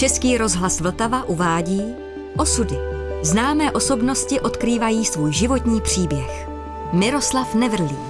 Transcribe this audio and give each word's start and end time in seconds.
Český 0.00 0.38
rozhlas 0.38 0.80
Vltava 0.80 1.24
uvádí 1.24 1.94
Osudy. 2.36 2.76
Známé 3.22 3.72
osobnosti 3.72 4.40
odkrývají 4.40 5.04
svůj 5.04 5.32
životní 5.32 5.80
příběh. 5.80 6.48
Miroslav 6.92 7.54
Nevrlý. 7.54 8.09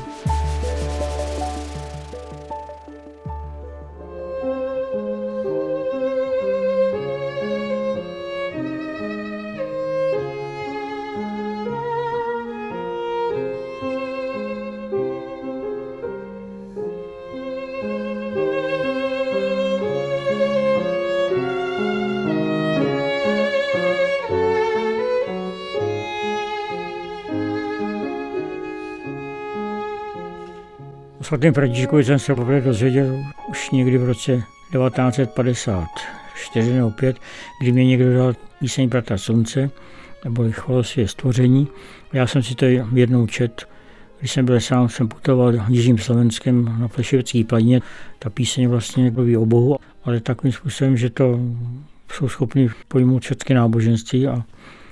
Svatém 31.30 31.54
Františkovi 31.54 32.04
jsem 32.04 32.18
se 32.18 32.34
poprvé 32.34 32.60
dozvěděl 32.60 33.24
už 33.48 33.70
někdy 33.70 33.98
v 33.98 34.04
roce 34.04 34.32
1954 34.32 36.72
nebo 36.72 36.90
5, 36.90 37.16
kdy 37.60 37.72
mě 37.72 37.84
někdo 37.84 38.14
dal 38.14 38.34
píseň 38.58 38.88
Bratra 38.88 39.18
Slunce, 39.18 39.70
nebo 40.24 40.44
chvalosvě 40.50 41.08
stvoření. 41.08 41.68
Já 42.12 42.26
jsem 42.26 42.42
si 42.42 42.54
to 42.54 42.64
jednou 42.94 43.26
čet, 43.26 43.68
když 44.18 44.32
jsem 44.32 44.44
byl 44.44 44.60
sám, 44.60 44.88
jsem 44.88 45.08
putoval 45.08 45.54
Jižním 45.68 45.98
Slovenskem 45.98 46.76
na 46.80 46.88
Plešovický 46.88 47.44
planině. 47.44 47.80
Ta 48.18 48.30
píseň 48.30 48.68
vlastně 48.68 49.10
mluví 49.10 49.36
o 49.36 49.46
Bohu, 49.46 49.76
ale 50.04 50.20
takovým 50.20 50.52
způsobem, 50.52 50.96
že 50.96 51.10
to 51.10 51.40
jsou 52.12 52.28
schopni 52.28 52.70
pojmout 52.88 53.22
všechny 53.22 53.54
náboženství 53.54 54.26
a 54.26 54.42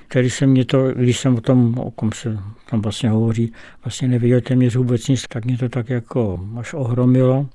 Tedy 0.08 0.30
se 0.30 0.46
mě 0.46 0.64
to, 0.64 0.92
když 0.92 1.18
jsem 1.18 1.34
o 1.34 1.40
tom, 1.40 1.78
o 1.78 1.90
kom 1.90 2.12
se 2.12 2.38
tam 2.70 2.80
vlastně 2.82 3.10
hovoří, 3.10 3.52
vlastně 3.84 4.08
nevěděl 4.08 4.40
téměř 4.40 4.76
vůbec 4.76 5.08
nic, 5.08 5.24
tak 5.28 5.44
mě 5.44 5.58
to 5.58 5.68
tak 5.68 5.90
jako 5.90 6.48
až 6.58 6.74
ohromilo, 6.74 7.48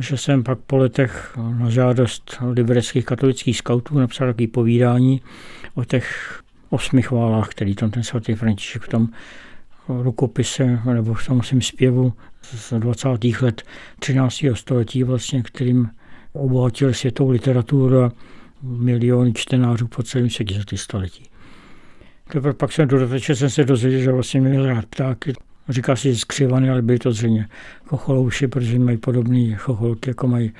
že 0.00 0.16
jsem 0.16 0.42
pak 0.42 0.58
po 0.58 0.76
letech 0.76 1.38
na 1.58 1.70
žádost 1.70 2.38
libereckých 2.52 3.04
katolických 3.04 3.56
skautů 3.56 3.98
napsal 3.98 4.26
takové 4.28 4.48
povídání 4.48 5.22
o 5.74 5.84
těch 5.84 6.40
osmi 6.70 7.02
chválách, 7.02 7.48
který 7.48 7.74
tam 7.74 7.90
ten 7.90 8.02
svatý 8.02 8.34
František 8.34 8.82
v 8.82 8.88
tom 8.88 9.08
rukopise 9.88 10.80
nebo 10.94 11.14
v 11.14 11.26
tom 11.26 11.42
svém 11.42 11.62
zpěvu 11.62 12.12
z 12.42 12.72
20. 12.78 13.08
let 13.40 13.62
13. 13.98 14.44
století 14.54 15.02
vlastně, 15.02 15.42
kterým 15.42 15.90
obohatil 16.32 16.94
světovou 16.94 17.30
literaturu 17.30 18.02
a 18.02 18.12
miliony 18.62 19.32
čtenářů 19.32 19.88
po 19.88 20.02
celém 20.02 20.30
světě 20.30 20.54
za 20.54 20.64
ty 20.64 20.78
století. 20.78 21.24
Teprve 22.32 22.54
pak 22.54 22.72
jsem 22.72 22.88
dodatečně 22.88 23.34
jsem 23.34 23.50
se 23.50 23.64
dozvěděl, 23.64 24.00
že 24.00 24.12
vlastně 24.12 24.40
měl 24.40 24.66
rád 24.66 24.86
ptáky. 24.86 25.32
Říká 25.68 25.96
si 25.96 26.16
skřivaný, 26.16 26.70
ale 26.70 26.82
byly 26.82 26.98
to 26.98 27.12
zřejmě 27.12 27.48
chocholouši, 27.86 28.48
protože 28.48 28.78
mají 28.78 28.96
podobné 28.96 29.56
chocholky, 29.56 30.10
jako 30.10 30.28
mají 30.28 30.52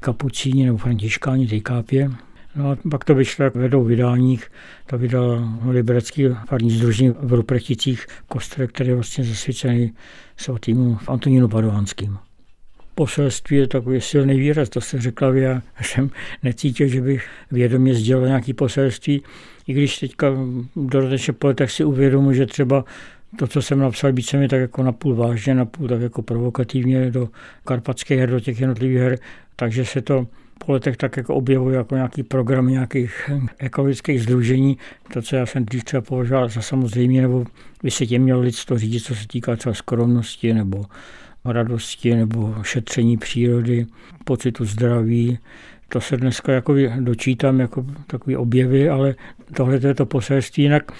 kapucíni 0.00 0.66
nebo 0.66 0.78
františkáni, 0.78 1.46
ty 1.46 1.60
kápě. 1.60 2.10
No 2.56 2.70
a 2.70 2.76
pak 2.90 3.04
to 3.04 3.14
vyšlo, 3.14 3.44
jak 3.44 3.54
vedou 3.54 3.84
vydáních. 3.84 4.50
To 4.86 4.98
vydal 4.98 5.48
liberecký 5.68 6.28
farní 6.48 6.70
združení 6.70 7.14
v 7.20 7.32
Ruprechticích 7.32 8.06
kostel, 8.28 8.66
který 8.66 8.88
je 8.88 8.94
vlastně 8.94 9.24
zasvěcený 9.24 9.92
svatýmu 10.36 10.98
Antonínu 11.06 11.48
Padovanským. 11.48 12.18
Poselství 12.94 13.56
je 13.56 13.68
takový 13.68 14.00
silný 14.00 14.40
výraz, 14.40 14.68
to 14.68 14.80
se 14.80 15.00
řekla, 15.00 15.34
já 15.34 15.62
jsem 15.82 16.10
necítil, 16.42 16.88
že 16.88 17.00
bych 17.00 17.28
vědomě 17.50 17.94
sdělil 17.94 18.26
nějaký 18.26 18.52
poselství, 18.52 19.22
i 19.70 19.72
když 19.72 19.98
teďka 19.98 20.26
dodatečně 20.76 21.32
po 21.32 21.46
letech 21.46 21.70
si 21.70 21.84
uvědomuji, 21.84 22.36
že 22.36 22.46
třeba 22.46 22.84
to, 23.36 23.46
co 23.46 23.62
jsem 23.62 23.78
napsal, 23.78 24.12
být 24.12 24.22
se 24.22 24.36
mi 24.36 24.48
tak 24.48 24.60
jako 24.60 24.82
napůl 24.82 25.14
vážně, 25.14 25.54
napůl 25.54 25.88
tak 25.88 26.00
jako 26.00 26.22
provokativně 26.22 27.10
do 27.10 27.28
karpatských 27.64 28.18
her, 28.18 28.30
do 28.30 28.40
těch 28.40 28.60
jednotlivých 28.60 28.98
her, 28.98 29.18
takže 29.56 29.84
se 29.84 30.02
to 30.02 30.26
po 30.66 30.72
letech 30.72 30.96
tak 30.96 31.16
jako 31.16 31.34
objevuje 31.34 31.76
jako 31.76 31.94
nějaký 31.94 32.22
program 32.22 32.68
nějakých 32.68 33.30
ekologických 33.58 34.22
združení. 34.22 34.78
To, 35.12 35.22
co 35.22 35.36
já 35.36 35.46
jsem 35.46 35.64
dřív 35.64 35.84
třeba 35.84 36.00
považoval 36.00 36.48
za 36.48 36.60
samozřejmě, 36.60 37.22
nebo 37.22 37.44
by 37.82 37.90
se 37.90 38.06
tím 38.06 38.22
mělo 38.22 38.40
lidstvo 38.40 38.78
řídit, 38.78 39.00
co 39.00 39.14
se 39.14 39.26
týká 39.26 39.56
třeba 39.56 39.74
skromnosti 39.74 40.54
nebo 40.54 40.84
radosti 41.44 42.14
nebo 42.14 42.54
šetření 42.62 43.16
přírody, 43.16 43.86
pocitu 44.24 44.64
zdraví, 44.64 45.38
to 45.92 46.00
se 46.00 46.16
dneska 46.16 46.52
jako 46.52 46.74
dočítám 47.00 47.60
jako 47.60 47.86
takový 48.06 48.36
objevy, 48.36 48.88
ale 48.88 49.14
tohle 49.56 49.80
je 49.86 49.94
to 49.94 50.06
poselství. 50.06 50.62
Jinak 50.62 50.92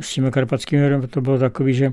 s 0.00 0.14
tím 0.14 0.30
karpatským 0.30 0.78
jadem 0.78 1.08
to 1.08 1.20
bylo 1.20 1.38
takový, 1.38 1.74
že 1.74 1.92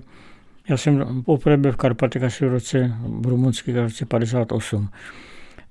já 0.70 0.78
jsem 0.78 1.24
poprvé 1.24 1.58
byl 1.58 1.72
v 1.72 1.76
Karpatech 1.76 2.24
asi 2.24 2.46
v 2.46 2.50
roce, 2.50 2.94
v 3.00 3.28
rumunských 3.28 3.76
v 3.76 3.78
roce 3.78 4.06
58. 4.06 4.90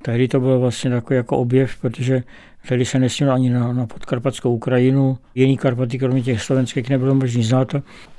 Tehdy 0.02 0.28
to 0.28 0.40
bylo 0.40 0.60
vlastně 0.60 0.90
takový 0.90 1.16
jako 1.16 1.38
objev, 1.38 1.76
protože 1.80 2.22
tehdy 2.68 2.84
se 2.84 2.98
nesmělo 2.98 3.32
ani 3.32 3.50
na, 3.50 3.72
na 3.72 3.86
podkarpatskou 3.86 4.54
Ukrajinu. 4.54 5.18
Jiný 5.34 5.56
Karpaty, 5.56 5.98
kromě 5.98 6.22
těch 6.22 6.42
slovenských, 6.42 6.90
nebylo 6.90 7.14
možné 7.14 7.42
znát. 7.42 7.74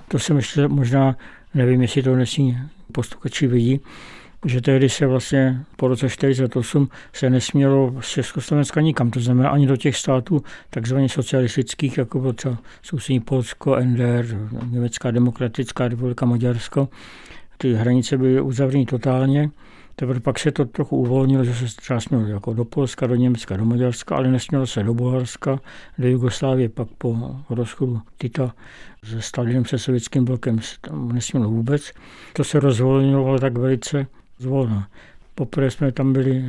To 0.07 0.19
jsem 0.19 0.37
ještě 0.37 0.67
možná, 0.67 1.17
nevím, 1.53 1.81
jestli 1.81 2.03
to 2.03 2.15
nesmí 2.15 2.57
posluchači 2.91 3.47
vidí, 3.47 3.79
že 4.45 4.61
tehdy 4.61 4.89
se 4.89 5.07
vlastně 5.07 5.61
po 5.75 5.87
roce 5.87 6.05
1948 6.05 6.89
se 7.13 7.29
nesmělo 7.29 7.95
z 8.01 8.07
Československa 8.07 8.81
nikam, 8.81 9.11
to 9.11 9.19
znamená 9.19 9.49
ani 9.49 9.67
do 9.67 9.77
těch 9.77 9.97
států 9.97 10.43
takzvaně 10.69 11.09
socialistických, 11.09 11.97
jako 11.97 12.19
bylo 12.19 12.33
třeba 12.33 12.57
sousední 12.81 13.19
Polsko, 13.19 13.75
NDR, 13.75 14.25
Německá 14.69 15.11
demokratická 15.11 15.87
republika, 15.87 16.25
Maďarsko. 16.25 16.89
Ty 17.57 17.73
hranice 17.73 18.17
byly 18.17 18.41
uzavřeny 18.41 18.85
totálně. 18.85 19.49
Teprve 19.95 20.19
pak 20.19 20.39
se 20.39 20.51
to 20.51 20.65
trochu 20.65 20.97
uvolnilo, 20.97 21.43
že 21.43 21.53
se 21.53 21.75
třeba 21.75 21.99
smělo 21.99 22.27
jako 22.27 22.53
do 22.53 22.65
Polska, 22.65 23.07
do 23.07 23.15
Německa, 23.15 23.57
do 23.57 23.65
Maďarska, 23.65 24.15
ale 24.15 24.31
nesmělo 24.31 24.67
se 24.67 24.83
do 24.83 24.93
Bulharska, 24.93 25.59
do 25.97 26.07
Jugoslávie, 26.07 26.69
pak 26.69 26.87
po 26.97 27.35
rozchodu 27.49 28.01
Tita 28.17 28.53
se 29.03 29.21
Stalinem 29.21 29.65
se 29.65 29.79
sovětským 29.79 30.25
blokem 30.25 30.61
se 30.61 30.75
tam 30.81 31.11
nesmělo 31.11 31.49
vůbec. 31.49 31.91
To 32.33 32.43
se 32.43 32.59
rozvolňovalo 32.59 33.39
tak 33.39 33.57
velice 33.57 34.07
zvolna. 34.37 34.89
Poprvé 35.35 35.71
jsme 35.71 35.91
tam 35.91 36.13
byli 36.13 36.45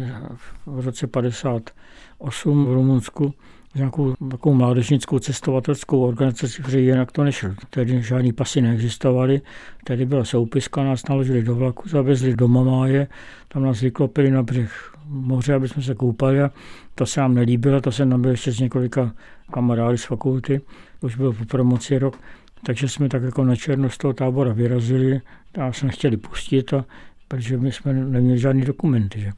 v 0.66 0.86
roce 0.86 1.06
58 1.06 2.66
v 2.66 2.72
Rumunsku 2.72 3.34
nějakou 3.74 4.14
takovou 4.30 4.54
mládežnickou 4.54 5.18
cestovatelskou 5.18 6.00
organizaci, 6.00 6.62
protože 6.62 6.80
jinak 6.80 7.12
to 7.12 7.24
nešlo. 7.24 7.50
Tedy 7.70 8.02
žádný 8.02 8.32
pasy 8.32 8.60
neexistovaly, 8.60 9.40
tedy 9.84 10.06
byla 10.06 10.24
soupiska, 10.24 10.84
nás 10.84 11.08
naložili 11.08 11.42
do 11.42 11.54
vlaku, 11.54 11.88
zavezli 11.88 12.36
do 12.36 12.48
Mamáje, 12.48 13.08
tam 13.48 13.62
nás 13.62 13.80
vyklopili 13.80 14.30
na 14.30 14.42
břeh 14.42 14.94
moře, 15.06 15.54
aby 15.54 15.68
jsme 15.68 15.82
se 15.82 15.94
koupali 15.94 16.42
a 16.42 16.50
to 16.94 17.06
se 17.06 17.20
nám 17.20 17.34
nelíbilo, 17.34 17.80
to 17.80 17.92
jsem 17.92 18.10
tam 18.10 18.22
byl 18.22 18.30
ještě 18.30 18.52
s 18.52 18.60
několika 18.60 19.12
kamarády 19.52 19.98
z 19.98 20.04
fakulty, 20.04 20.60
už 21.00 21.16
byl 21.16 21.32
po 21.32 21.44
promoci 21.44 21.98
rok, 21.98 22.18
takže 22.66 22.88
jsme 22.88 23.08
tak 23.08 23.22
jako 23.22 23.44
na 23.44 23.56
černo 23.56 23.90
z 23.90 23.98
toho 23.98 24.12
tábora 24.12 24.52
vyrazili 24.52 25.20
a 25.60 25.72
jsme 25.72 25.88
chtěli 25.88 26.16
pustit 26.16 26.72
a 26.72 26.84
protože 27.28 27.58
my 27.58 27.72
jsme 27.72 27.92
neměli 27.92 28.38
žádný 28.38 28.62
dokumenty. 28.62 29.20
Že? 29.20 29.30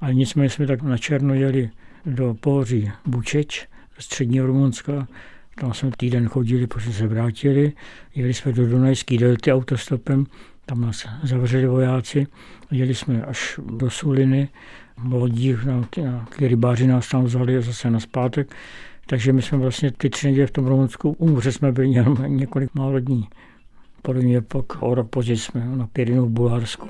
Ale 0.00 0.14
nicméně 0.14 0.50
jsme 0.50 0.66
tak 0.66 0.82
na 0.82 0.98
černo 0.98 1.34
jeli 1.34 1.70
do 2.06 2.34
pohoří 2.40 2.90
Bučeč, 3.06 3.68
středního 3.98 4.46
Rumunska, 4.46 5.08
tam 5.60 5.74
jsme 5.74 5.90
týden 5.96 6.28
chodili, 6.28 6.66
protože 6.66 6.92
se 6.92 7.06
vrátili, 7.06 7.72
jeli 8.14 8.34
jsme 8.34 8.52
do 8.52 8.66
Dunajské 8.66 9.18
delty 9.18 9.52
autostopem, 9.52 10.26
tam 10.66 10.80
nás 10.80 11.06
zavřeli 11.22 11.66
vojáci, 11.66 12.26
jeli 12.70 12.94
jsme 12.94 13.22
až 13.22 13.60
do 13.76 13.90
Suliny, 13.90 14.48
lodí, 15.04 15.56
ty 16.38 16.48
rybáři 16.48 16.86
nás 16.86 17.08
tam 17.08 17.24
vzali 17.24 17.62
zase 17.62 17.90
na 17.90 18.00
zpátek, 18.00 18.54
takže 19.06 19.32
my 19.32 19.42
jsme 19.42 19.58
vlastně 19.58 19.90
ty 19.90 20.10
tři 20.10 20.26
neděle 20.26 20.46
v 20.46 20.50
tom 20.50 20.66
Rumunsku, 20.66 21.16
u 21.18 21.40
jsme 21.40 21.72
byli 21.72 21.88
několik 22.26 22.74
málo 22.74 23.00
dní. 23.00 23.28
Podobně 24.02 24.40
pak 24.40 24.82
o 24.82 24.94
rok 24.94 25.08
později 25.08 25.38
jsme 25.38 25.64
na 25.76 25.86
Pěrinu 25.86 26.26
v 26.26 26.30
Bulharsku. 26.30 26.88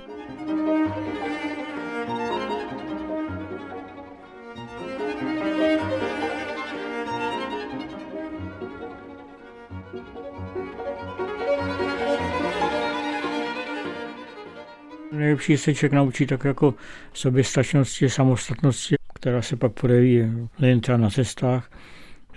Nejlepší 15.38 15.56
se 15.56 15.74
člověk 15.74 15.92
naučí 15.92 16.26
tak 16.26 16.44
jako 16.44 16.74
soběstačnosti, 17.12 18.10
samostatnosti, 18.10 18.94
která 19.14 19.42
se 19.42 19.56
pak 19.56 19.72
projeví 19.72 20.22
nejen 20.58 20.80
třeba 20.80 20.98
na 20.98 21.10
cestách, 21.10 21.70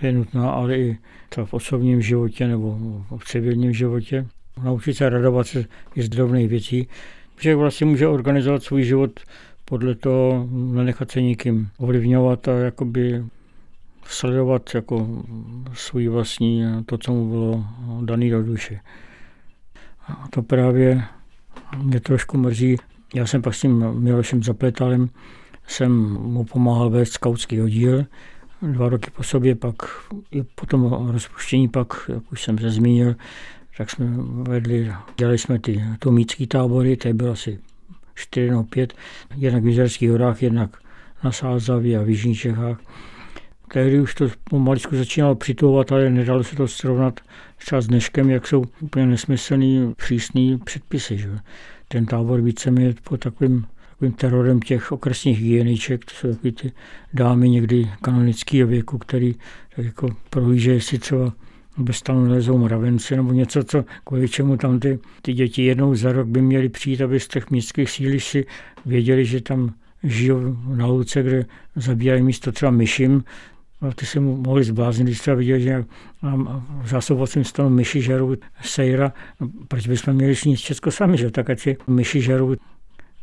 je 0.02 0.12
nutná, 0.12 0.50
ale 0.50 0.78
i 0.78 0.98
třeba 1.28 1.46
v 1.46 1.54
osobním 1.54 2.02
životě 2.02 2.48
nebo 2.48 2.78
v 3.16 3.24
civilním 3.24 3.72
životě. 3.72 4.26
Naučit 4.64 4.94
se 4.94 5.08
radovat 5.08 5.46
se 5.46 5.64
i 5.94 6.02
z 6.02 6.08
drobných 6.08 6.48
věcí. 6.48 6.88
Člověk 7.36 7.58
vlastně 7.58 7.86
může 7.86 8.08
organizovat 8.08 8.62
svůj 8.62 8.84
život 8.84 9.20
podle 9.64 9.94
toho, 9.94 10.48
nenechat 10.50 11.10
se 11.10 11.22
nikým 11.22 11.68
ovlivňovat 11.78 12.48
a 12.48 12.52
jakoby 12.52 13.24
sledovat 14.04 14.74
jako 14.74 15.24
svůj 15.74 16.08
vlastní, 16.08 16.64
to, 16.86 16.98
co 16.98 17.12
mu 17.12 17.30
bylo 17.30 17.64
daný 18.04 18.30
do 18.30 18.42
duše. 18.42 18.80
A 20.08 20.28
to 20.30 20.42
právě 20.42 21.02
mě 21.76 22.00
trošku 22.00 22.38
mrzí. 22.38 22.76
Já 23.14 23.26
jsem 23.26 23.42
pak 23.42 23.54
s 23.54 23.60
tím 23.60 24.00
Milošem 24.00 24.42
Zapletalem 24.42 25.08
jsem 25.66 25.92
mu 26.12 26.44
pomáhal 26.44 26.90
vést 26.90 27.12
skautský 27.12 27.62
oddíl. 27.62 28.04
Dva 28.62 28.88
roky 28.88 29.10
po 29.10 29.22
sobě, 29.22 29.54
pak 29.54 29.74
i 30.30 30.42
po 30.42 30.66
tom 30.66 31.10
rozpuštění, 31.10 31.68
pak, 31.68 32.10
jak 32.12 32.32
už 32.32 32.42
jsem 32.42 32.58
se 32.58 32.70
zmínil, 32.70 33.16
tak 33.76 33.90
jsme 33.90 34.06
vedli, 34.42 34.92
dělali 35.16 35.38
jsme 35.38 35.58
ty 35.58 35.84
tomícký 35.98 36.46
tábory, 36.46 36.96
to 36.96 37.12
bylo 37.12 37.32
asi 37.32 37.58
4 38.14 38.50
nebo 38.50 38.64
5, 38.64 38.94
jednak 39.36 39.64
v 39.64 39.66
Jizerských 39.66 40.10
horách, 40.10 40.42
jednak 40.42 40.76
na 41.24 41.32
Sázavě 41.32 41.98
a 41.98 42.02
v 42.02 42.08
Jižních 42.08 42.40
Čechách. 42.40 42.80
Tehdy 43.72 44.00
už 44.00 44.14
to 44.14 44.28
pomaličku 44.50 44.96
začínalo 44.96 45.34
přitouvat, 45.34 45.92
ale 45.92 46.10
nedalo 46.10 46.44
se 46.44 46.56
to 46.56 46.68
srovnat 46.68 47.20
třeba 47.56 47.80
s 47.80 47.86
dneškem, 47.86 48.30
jak 48.30 48.46
jsou 48.46 48.64
úplně 48.80 49.06
nesmyslný, 49.06 49.94
přísný 49.96 50.58
předpisy. 50.58 51.18
Že? 51.18 51.28
Ten 51.92 52.06
tábor 52.06 52.40
víceméně 52.40 52.94
pod 53.04 53.20
takovým, 53.20 53.66
takovým 53.90 54.12
terorem 54.12 54.60
těch 54.60 54.92
okresních 54.92 55.38
hygieniček, 55.38 56.04
to 56.04 56.10
jsou 56.14 56.28
takový 56.34 56.52
ty 56.52 56.72
dámy 57.14 57.50
někdy 57.50 57.90
kanonického 58.02 58.68
věku, 58.68 58.98
který 58.98 59.34
tak 59.76 59.84
jako 59.84 60.08
prohlíže, 60.30 60.72
jestli 60.72 60.98
třeba 60.98 61.32
bez 61.78 62.02
tam 62.02 62.30
lezou 62.30 62.58
mravenci 62.58 63.16
nebo 63.16 63.32
něco, 63.32 63.64
co, 63.64 63.84
kvůli 64.04 64.28
čemu 64.28 64.56
tam 64.56 64.80
ty, 64.80 64.98
ty 65.22 65.32
děti 65.32 65.64
jednou 65.64 65.94
za 65.94 66.12
rok 66.12 66.26
by 66.26 66.42
měly 66.42 66.68
přijít, 66.68 67.00
aby 67.00 67.20
z 67.20 67.28
těch 67.28 67.50
městských 67.50 67.90
síliš 67.90 68.36
věděli, 68.86 69.24
že 69.24 69.40
tam 69.40 69.74
žijou 70.02 70.56
na 70.74 70.86
louce, 70.86 71.22
kde 71.22 71.46
zabíjají 71.76 72.22
místo 72.22 72.52
třeba 72.52 72.70
myším, 72.70 73.24
ty 73.94 74.06
se 74.06 74.20
mohli 74.20 74.64
zbláznit, 74.64 75.06
když 75.06 75.20
třeba 75.20 75.36
viděl, 75.36 75.58
že 75.58 75.84
mám 76.22 76.66
v 76.82 76.88
zásobovacím 76.88 77.44
stanu 77.44 77.70
myši 77.70 78.02
žerou 78.02 78.36
sejra, 78.62 79.12
no, 79.40 79.50
proč 79.68 79.86
bychom 79.86 80.14
měli 80.14 80.36
sníst 80.36 80.64
Česko 80.64 80.90
sami, 80.90 81.18
že? 81.18 81.30
tak 81.30 81.50
ať 81.50 81.60
si 81.60 81.76
myši 81.86 82.20
žerou, 82.20 82.56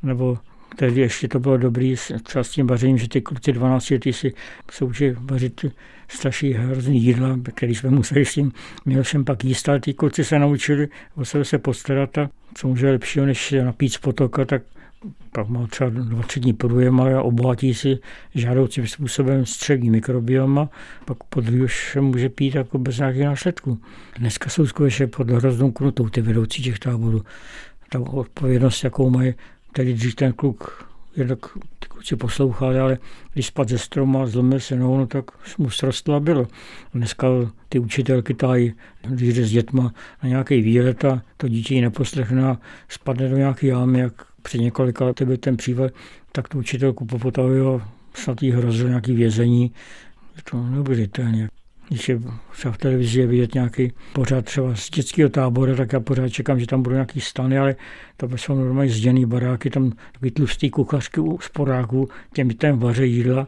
nebo 0.04 0.38
tehdy 0.76 1.02
ještě 1.02 1.28
to 1.28 1.40
bylo 1.40 1.58
dobrý 1.58 1.96
třeba 2.24 2.44
s 2.44 2.50
tím 2.50 2.68
vařením, 2.68 2.98
že 2.98 3.10
ty 3.10 3.22
kluci 3.22 3.52
12 3.52 3.90
letý 3.90 4.14
si 4.14 4.34
se 4.72 4.86
učí 4.86 5.10
vařit 5.10 5.66
strašný 6.08 6.54
hrozný 6.54 7.04
jídla, 7.04 7.40
který 7.56 7.76
jsme 7.76 7.90
museli 7.90 8.26
s 8.26 8.34
tím 8.34 8.52
Milošem 8.86 9.26
pak 9.26 9.44
jíst, 9.44 9.70
ale 9.70 9.80
ty 9.80 9.94
kluci 9.94 10.24
se 10.24 10.40
naučili 10.40 10.88
o 11.16 11.26
sebe 11.26 11.46
se 11.46 11.58
postarat 11.58 12.18
a 12.18 12.30
co 12.56 12.68
může 12.68 12.92
lepšího, 12.92 13.26
než 13.26 13.52
napít 13.64 13.94
z 13.94 13.98
potoka, 13.98 14.46
tak 14.46 14.62
pak 15.32 15.48
má 15.48 15.68
třeba 15.68 15.90
dva, 15.90 16.24
tři 16.24 16.40
dní 16.40 16.54
průjem 16.54 17.02
a 17.02 17.22
obohatí 17.22 17.74
si 17.74 18.00
žádoucím 18.36 18.88
způsobem 18.88 19.46
střevní 19.46 19.90
mikrobioma, 19.90 20.70
pak 21.06 21.24
pod 21.24 21.50
už 21.50 21.98
může 22.02 22.30
pít 22.30 22.56
jako 22.56 22.78
bez 22.78 22.98
nějakých 22.98 23.24
následků. 23.24 23.82
Dneska 24.20 24.50
jsou 24.50 24.68
skutečně 24.68 25.08
pod 25.08 25.30
hroznou 25.30 25.72
knutou 25.72 26.10
ty 26.10 26.22
vedoucí 26.22 26.64
těch 26.64 26.80
táborů. 26.80 27.22
Ta 27.90 28.00
odpovědnost, 28.00 28.84
jakou 28.84 29.10
mají, 29.10 29.34
tedy 29.74 29.94
dřív 29.94 30.16
ten 30.16 30.34
kluk 30.34 30.90
jednak 31.16 31.40
ty 31.80 31.88
kluci 31.88 32.16
poslouchali, 32.16 32.80
ale 32.80 32.98
když 33.34 33.46
spad 33.46 33.70
ze 33.70 33.78
stromu 33.78 34.22
a 34.22 34.28
zlomil 34.28 34.60
se 34.60 34.76
nohu, 34.76 34.98
no, 34.98 35.08
tak 35.08 35.26
mu 35.58 35.70
srostla 35.70 36.20
bylo. 36.20 36.48
Dneska 36.94 37.28
ty 37.70 37.80
učitelky 37.80 38.34
tají, 38.34 38.74
když 39.08 39.34
jde 39.34 39.46
s 39.46 39.52
dětma 39.52 39.94
na 40.24 40.30
nějaký 40.30 40.62
výlet 40.62 41.06
a 41.06 41.22
to 41.38 41.48
dítě 41.48 41.76
ji 41.76 41.82
neposlechne 41.82 42.44
a 42.44 42.58
spadne 42.90 43.30
do 43.30 43.38
nějaké 43.38 43.68
jámy, 43.68 44.00
jak 44.00 44.29
před 44.42 44.58
několika 44.58 45.06
lety 45.06 45.26
byl 45.26 45.38
ten 45.38 45.58
případ, 45.58 45.92
tak 46.32 46.48
tu 46.48 46.60
učitelku 46.60 47.06
popotavil 47.06 47.82
snad 48.14 48.44
jí 48.44 48.52
hrozil 48.52 48.88
nějaký 48.88 49.14
vězení. 49.14 49.72
To 50.52 50.64
neuvěřitelně. 50.64 51.50
Když 51.88 52.10
je 52.10 52.20
třeba 52.52 52.72
v 52.72 52.78
televizi 52.78 53.20
je 53.20 53.28
vidět 53.28 53.54
nějaký 53.54 53.92
pořád 54.14 54.46
třeba 54.46 54.76
z 54.76 54.90
dětského 54.90 55.30
tábora, 55.30 55.76
tak 55.76 55.94
já 55.94 56.00
pořád 56.00 56.30
čekám, 56.30 56.60
že 56.60 56.68
tam 56.68 56.82
budou 56.82 56.94
nějaký 56.94 57.22
stany, 57.22 57.58
ale 57.58 57.76
to 58.18 58.38
jsou 58.38 58.56
normálně 58.56 58.92
zděný 58.92 59.26
baráky, 59.26 59.70
tam 59.70 59.92
takový 60.12 60.32
tlustý 60.32 60.70
kuchařky 60.70 61.22
u 61.22 61.40
sporáků, 61.40 62.10
těm 62.34 62.50
tam 62.50 62.80
vaře 62.80 63.06
jídla. 63.06 63.48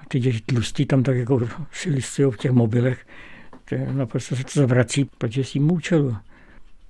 A 0.00 0.02
ty 0.08 0.20
děti 0.20 0.40
tlustý 0.46 0.86
tam 0.86 1.02
tak 1.02 1.16
jako 1.16 1.48
si 1.72 1.90
listují 1.90 2.32
v 2.32 2.36
těch 2.36 2.50
mobilech. 2.50 3.06
To 3.64 3.74
je 3.74 3.92
naprosto 3.92 4.36
se 4.36 4.44
to 4.44 4.50
zavrací, 4.54 5.04
protože 5.18 5.44
si 5.44 5.58
jim 5.58 5.72
účelu. 5.72 6.16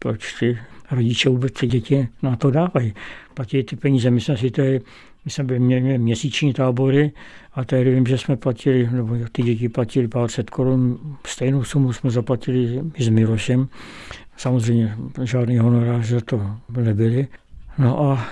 Proč 0.03 0.33
ty 0.33 0.59
rodiče 0.91 1.29
vůbec 1.29 1.53
ty 1.53 1.67
děti 1.67 2.09
na 2.23 2.37
to 2.37 2.51
dávají? 2.51 2.95
Platí 3.35 3.63
ty 3.63 3.77
peníze, 3.77 4.11
myslím 4.11 4.37
si, 4.37 4.51
to 4.51 4.61
je 4.61 4.81
my 5.25 5.31
jsme 5.31 5.59
měli 5.59 5.99
měsíční 5.99 6.53
tábory 6.53 7.13
a 7.55 7.65
tehdy 7.65 7.95
vím, 7.95 8.07
že 8.07 8.19
jsme 8.19 8.37
platili, 8.37 8.89
nebo 8.93 9.17
ty 9.33 9.43
děti 9.43 9.69
platili 9.69 10.09
500 10.09 10.51
korun, 10.51 10.99
stejnou 11.27 11.65
sumu 11.65 11.93
jsme 11.93 12.11
zaplatili 12.11 12.83
i 12.95 13.03
s 13.03 13.09
Milošem. 13.09 13.69
Samozřejmě 14.37 14.97
žádný 15.23 15.59
honorář 15.59 16.07
za 16.07 16.21
to 16.21 16.57
nebyli. 16.69 17.29
No 17.79 18.01
a 18.01 18.29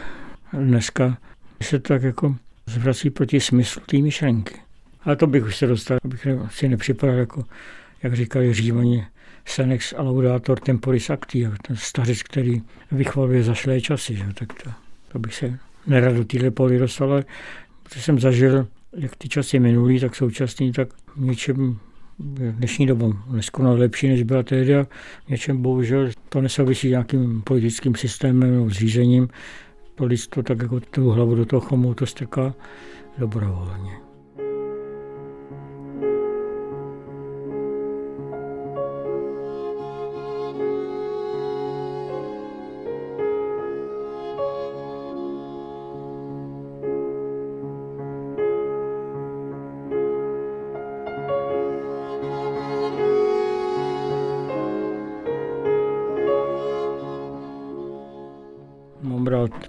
dneska 0.52 1.18
se 1.62 1.78
tak 1.78 2.02
jako 2.02 2.36
zvrací 2.66 3.10
proti 3.10 3.40
smyslu 3.40 3.82
té 3.86 3.98
myšlenky. 3.98 4.54
Ale 5.04 5.16
to 5.16 5.26
bych 5.26 5.44
už 5.44 5.56
se 5.56 5.66
dostal, 5.66 5.98
abych 6.04 6.26
si 6.50 6.68
nepřipadal 6.68 7.16
jako, 7.16 7.44
jak 8.02 8.14
říkali 8.14 8.54
římani, 8.54 9.06
senex 9.48 9.94
laudator 9.98 10.60
temporis 10.60 11.10
acti, 11.10 11.48
ten 11.66 11.76
stařec, 11.76 12.22
který 12.22 12.62
vychvaluje 12.92 13.42
zašlé 13.42 13.80
časy, 13.80 14.14
že? 14.16 14.24
tak 14.34 14.62
to, 14.62 14.70
to 15.12 15.18
bych 15.18 15.34
se 15.34 15.58
nerad 15.86 16.16
do 16.16 16.24
téhle 16.24 16.50
poli 16.50 16.78
dostal, 16.78 17.12
ale 17.12 17.24
protože 17.82 18.02
jsem 18.02 18.18
zažil, 18.18 18.66
jak 18.96 19.16
ty 19.16 19.28
časy 19.28 19.58
minulý, 19.58 20.00
tak 20.00 20.16
současný, 20.16 20.72
tak 20.72 20.88
něčem 21.16 21.78
dnešní 22.18 22.86
dobu 22.86 23.14
neskonal 23.30 23.74
lepší, 23.74 24.08
než 24.08 24.22
byla 24.22 24.42
tehdy 24.42 24.76
a 24.76 24.86
něčem 25.28 25.62
bohužel 25.62 26.10
to 26.28 26.40
nesouvisí 26.40 26.88
nějakým 26.88 27.42
politickým 27.42 27.94
systémem 27.94 28.54
nebo 28.54 28.70
zřízením. 28.70 29.28
To 29.94 30.04
lidstvo 30.04 30.42
tak 30.42 30.62
jako 30.62 30.80
tu 30.80 31.10
hlavu 31.10 31.34
do 31.34 31.44
toho 31.44 31.60
chomu 31.60 31.94
to 31.94 32.06
strká 32.06 32.54
dobrovolně. 33.18 34.07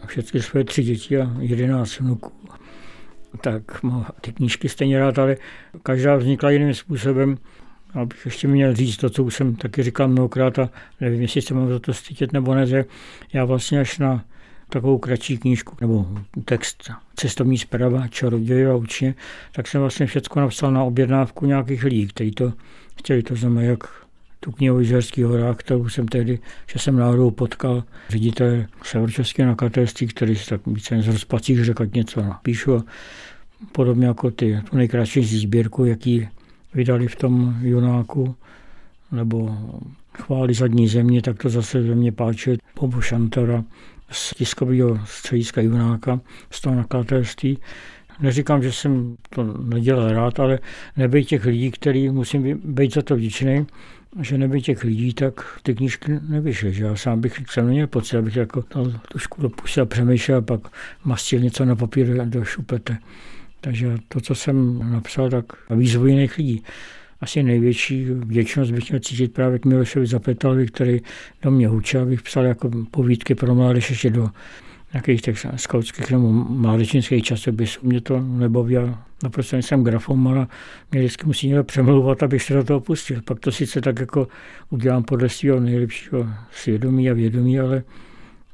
Všechny 0.10 0.42
své 0.42 0.64
tři 0.64 0.84
děti 0.84 1.18
a 1.18 1.32
jedenáct 1.40 2.00
vnuků. 2.00 2.32
Tak 3.42 3.84
má 3.84 4.12
ty 4.22 4.32
knížky 4.32 4.70
stejně 4.70 5.00
rád, 5.00 5.20
ale 5.20 5.38
každá 5.84 6.16
vznikla 6.16 6.50
jiným 6.50 6.74
způsobem. 6.74 7.38
Abych 7.94 8.26
ještě 8.26 8.48
měl 8.48 8.76
říct 8.76 8.98
to, 8.98 9.10
co 9.10 9.24
už 9.24 9.36
jsem 9.36 9.56
taky 9.56 9.84
říkal 9.84 10.08
mnohokrát 10.08 10.60
a 10.60 10.70
nevím, 11.02 11.22
jestli 11.22 11.42
se 11.42 11.54
mám 11.54 11.70
za 11.70 11.80
to 11.80 11.94
stydět 11.94 12.34
nebo 12.34 12.56
ne, 12.56 12.68
že 12.68 12.86
já 13.34 13.46
vlastně 13.46 13.80
až 13.80 13.98
na 13.98 14.26
takovou 14.70 14.98
kratší 14.98 15.38
knížku 15.38 15.76
nebo 15.82 16.08
text 16.46 16.92
cestovní 17.16 17.58
zpráva 17.58 18.08
čaroděj 18.08 18.68
a 18.68 18.76
učně, 18.76 19.16
tak 19.52 19.68
jsem 19.68 19.82
vlastně 19.82 20.06
všechno 20.06 20.42
napsal 20.42 20.72
na 20.72 20.84
objednávku 20.84 21.46
nějakých 21.46 21.84
lidí, 21.84 22.08
kteří 22.08 22.32
to 22.32 22.54
chtěli, 22.96 23.24
to 23.24 23.36
znamená, 23.36 23.62
jak 23.62 23.84
tu 24.40 24.52
knihu 24.52 24.76
o 24.76 24.80
Jižerských 24.80 25.26
horách, 25.26 25.58
kterou 25.58 25.90
jsem 25.90 26.08
tehdy, 26.08 26.40
že 26.72 26.80
jsem 26.80 26.96
náhodou 26.96 27.32
potkal 27.32 27.84
ředitel 28.10 28.66
Severočeského 28.84 29.48
nakladatelství, 29.48 30.08
který 30.08 30.36
se 30.36 30.50
tak 30.50 30.68
více 30.68 31.02
z 31.02 31.08
rozpacích 31.08 31.66
řekl, 31.66 31.86
něco 31.94 32.22
napíšu. 32.22 32.76
A 32.76 32.84
podobně 33.72 34.08
jako 34.08 34.32
ty, 34.32 34.62
tu 34.70 34.78
nejkratší 34.78 35.24
sbírku, 35.24 35.86
jaký 35.86 36.28
vydali 36.74 37.08
v 37.08 37.16
tom 37.16 37.58
Junáku, 37.62 38.36
nebo 39.12 39.58
chváli 40.18 40.54
zadní 40.54 40.88
země, 40.88 41.22
tak 41.22 41.38
to 41.38 41.50
zase 41.50 41.84
ze 41.84 41.96
mě 41.96 42.12
páče 42.12 42.58
Bobu 42.80 43.02
Šantora 43.02 43.64
z 44.12 44.34
tiskového 44.36 45.00
střediska 45.06 45.62
Junáka, 45.62 46.22
z 46.52 46.62
toho 46.62 46.76
nakladatelství. 46.76 47.58
Neříkám, 48.20 48.64
že 48.64 48.72
jsem 48.72 49.16
to 49.30 49.44
nedělal 49.44 50.12
rád, 50.12 50.40
ale 50.40 50.60
nebyl 50.98 51.24
těch 51.24 51.46
lidí, 51.46 51.72
který 51.72 52.10
musím 52.10 52.62
být 52.64 52.94
za 52.94 53.02
to 53.02 53.16
vděčný, 53.16 53.66
že 54.22 54.38
neby 54.38 54.62
těch 54.62 54.84
lidí, 54.84 55.14
tak 55.14 55.60
ty 55.64 55.76
knížky 55.76 56.20
nevyšly. 56.30 56.74
Že 56.74 56.84
já 56.84 56.96
sám 56.96 57.22
bych 57.22 57.42
jsem 57.50 57.66
neměl 57.66 57.88
pocit, 57.88 58.18
abych 58.18 58.36
jako 58.36 58.62
to 58.62 58.94
trošku 59.12 59.42
dopustil 59.42 59.84
a 59.84 59.86
přemýšlel 59.86 60.38
a 60.38 60.42
pak 60.42 60.62
mastil 61.04 61.40
něco 61.40 61.66
na 61.66 61.76
papír 61.76 62.26
do 62.26 62.46
šupete. 62.46 62.98
Takže 63.62 63.98
to, 64.08 64.22
co 64.22 64.36
jsem 64.36 64.80
napsal, 64.92 65.30
tak 65.30 65.46
výzvu 65.70 66.08
jiných 66.08 66.38
lidí. 66.38 66.64
Asi 67.22 67.44
největší 67.44 68.06
vděčnost 68.06 68.72
bych 68.72 68.90
měl 68.90 69.00
cítit 69.00 69.34
právě 69.34 69.60
k 69.60 69.66
Milošovi 69.66 70.08
Zapletalovi, 70.08 70.68
který 70.68 71.00
do 71.42 71.52
mě 71.52 71.68
hučel, 71.68 72.02
abych 72.02 72.22
psal 72.22 72.46
jako 72.46 72.72
povídky 72.92 73.36
pro 73.36 73.56
mládež 73.56 73.90
ještě 73.90 74.10
do 74.10 74.30
nějakých 74.94 75.22
těch 75.22 75.46
skautských 75.56 76.12
nebo 76.12 76.32
mládežnických 76.32 77.24
časopisů. 77.24 77.80
Mě 77.84 78.02
to 78.02 78.20
nebaví 78.20 78.76
naprosto 79.24 79.56
nejsem 79.56 79.86
ale 80.28 80.48
mě 80.92 81.00
vždycky 81.00 81.26
musí 81.26 81.48
někdo 81.48 81.64
přemlouvat, 81.64 82.24
abych 82.24 82.44
se 82.44 82.54
do 82.54 82.64
toho 82.64 82.80
pustil. 82.80 83.22
Pak 83.22 83.40
to 83.40 83.52
sice 83.52 83.82
tak 83.82 84.00
jako 84.00 84.28
udělám 84.70 85.04
podle 85.04 85.30
svého 85.30 85.60
nejlepšího 85.60 86.28
svědomí 86.52 87.10
a 87.10 87.14
vědomí, 87.14 87.60
ale 87.60 87.84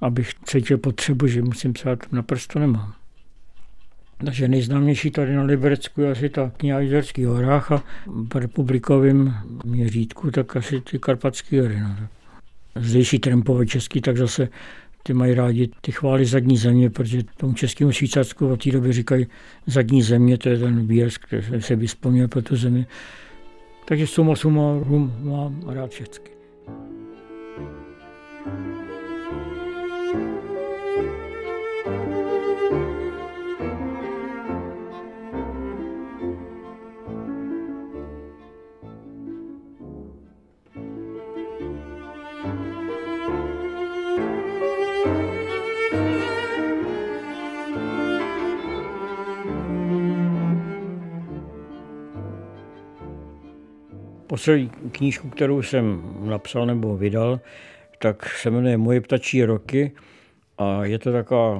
abych 0.01 0.33
cítil 0.45 0.77
potřebu, 0.77 1.27
že 1.27 1.41
musím 1.41 1.73
psát, 1.73 2.11
naprosto 2.11 2.59
nemám. 2.59 2.93
Takže 4.25 4.47
nejznámější 4.47 5.11
tady 5.11 5.35
na 5.35 5.43
Liberecku 5.43 6.01
je 6.01 6.11
asi 6.11 6.29
ta 6.29 6.51
kniha 6.57 6.79
Jizerský 6.79 7.25
horách 7.25 7.71
a 7.71 7.83
v 8.05 8.35
republikovém 8.35 9.35
měřítku 9.65 10.31
tak 10.31 10.55
asi 10.55 10.81
ty 10.81 10.99
Karpatské 10.99 11.61
hory. 11.61 11.79
No. 11.79 11.95
Zdejší 12.75 13.19
trampové 13.19 13.65
český, 13.65 14.01
tak 14.01 14.17
zase 14.17 14.49
ty 15.07 15.13
mají 15.13 15.33
rádi 15.33 15.69
ty 15.81 15.91
chvály 15.91 16.25
zadní 16.25 16.57
země, 16.57 16.89
protože 16.89 17.23
tomu 17.37 17.53
českému 17.53 17.91
Švýcarsku 17.91 18.47
v 18.47 18.57
té 18.57 18.71
době 18.71 18.93
říkají 18.93 19.27
zadní 19.67 20.01
země, 20.01 20.37
to 20.37 20.49
je 20.49 20.59
ten 20.59 20.87
výraz, 20.87 21.17
který 21.17 21.61
se 21.61 21.75
vyspomněl 21.75 22.27
pro 22.27 22.41
tu 22.41 22.55
zemi. 22.55 22.85
Takže 23.85 24.07
suma 24.07 24.35
suma 24.35 24.79
rum 24.79 25.13
mám 25.23 25.61
rád 25.67 25.91
všechny. 25.91 26.35
Poslední 54.35 54.69
knížku, 54.91 55.29
kterou 55.29 55.61
jsem 55.61 56.03
napsal 56.19 56.65
nebo 56.65 56.97
vydal, 56.97 57.39
tak 57.99 58.29
se 58.29 58.49
jmenuje 58.49 58.77
Moje 58.77 59.01
ptačí 59.01 59.45
roky 59.45 59.91
a 60.57 60.85
je 60.85 60.99
to 60.99 61.11
taková 61.11 61.59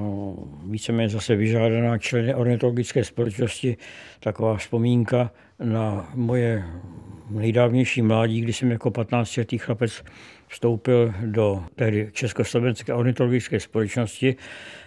víceméně 0.64 1.08
zase 1.08 1.36
vyžádaná 1.36 1.98
členy 1.98 2.34
ornitologické 2.34 3.04
společnosti, 3.04 3.76
taková 4.20 4.56
vzpomínka 4.56 5.30
na 5.64 6.10
moje 6.14 6.64
nejdávnější 7.30 8.02
mládí, 8.02 8.40
kdy 8.40 8.52
jsem 8.52 8.70
jako 8.70 8.90
15-letý 8.90 9.58
chlapec 9.58 10.04
vstoupil 10.48 11.14
do 11.24 11.64
tehdy 11.74 12.10
Československé 12.12 12.94
ornitologické 12.94 13.60
společnosti 13.60 14.36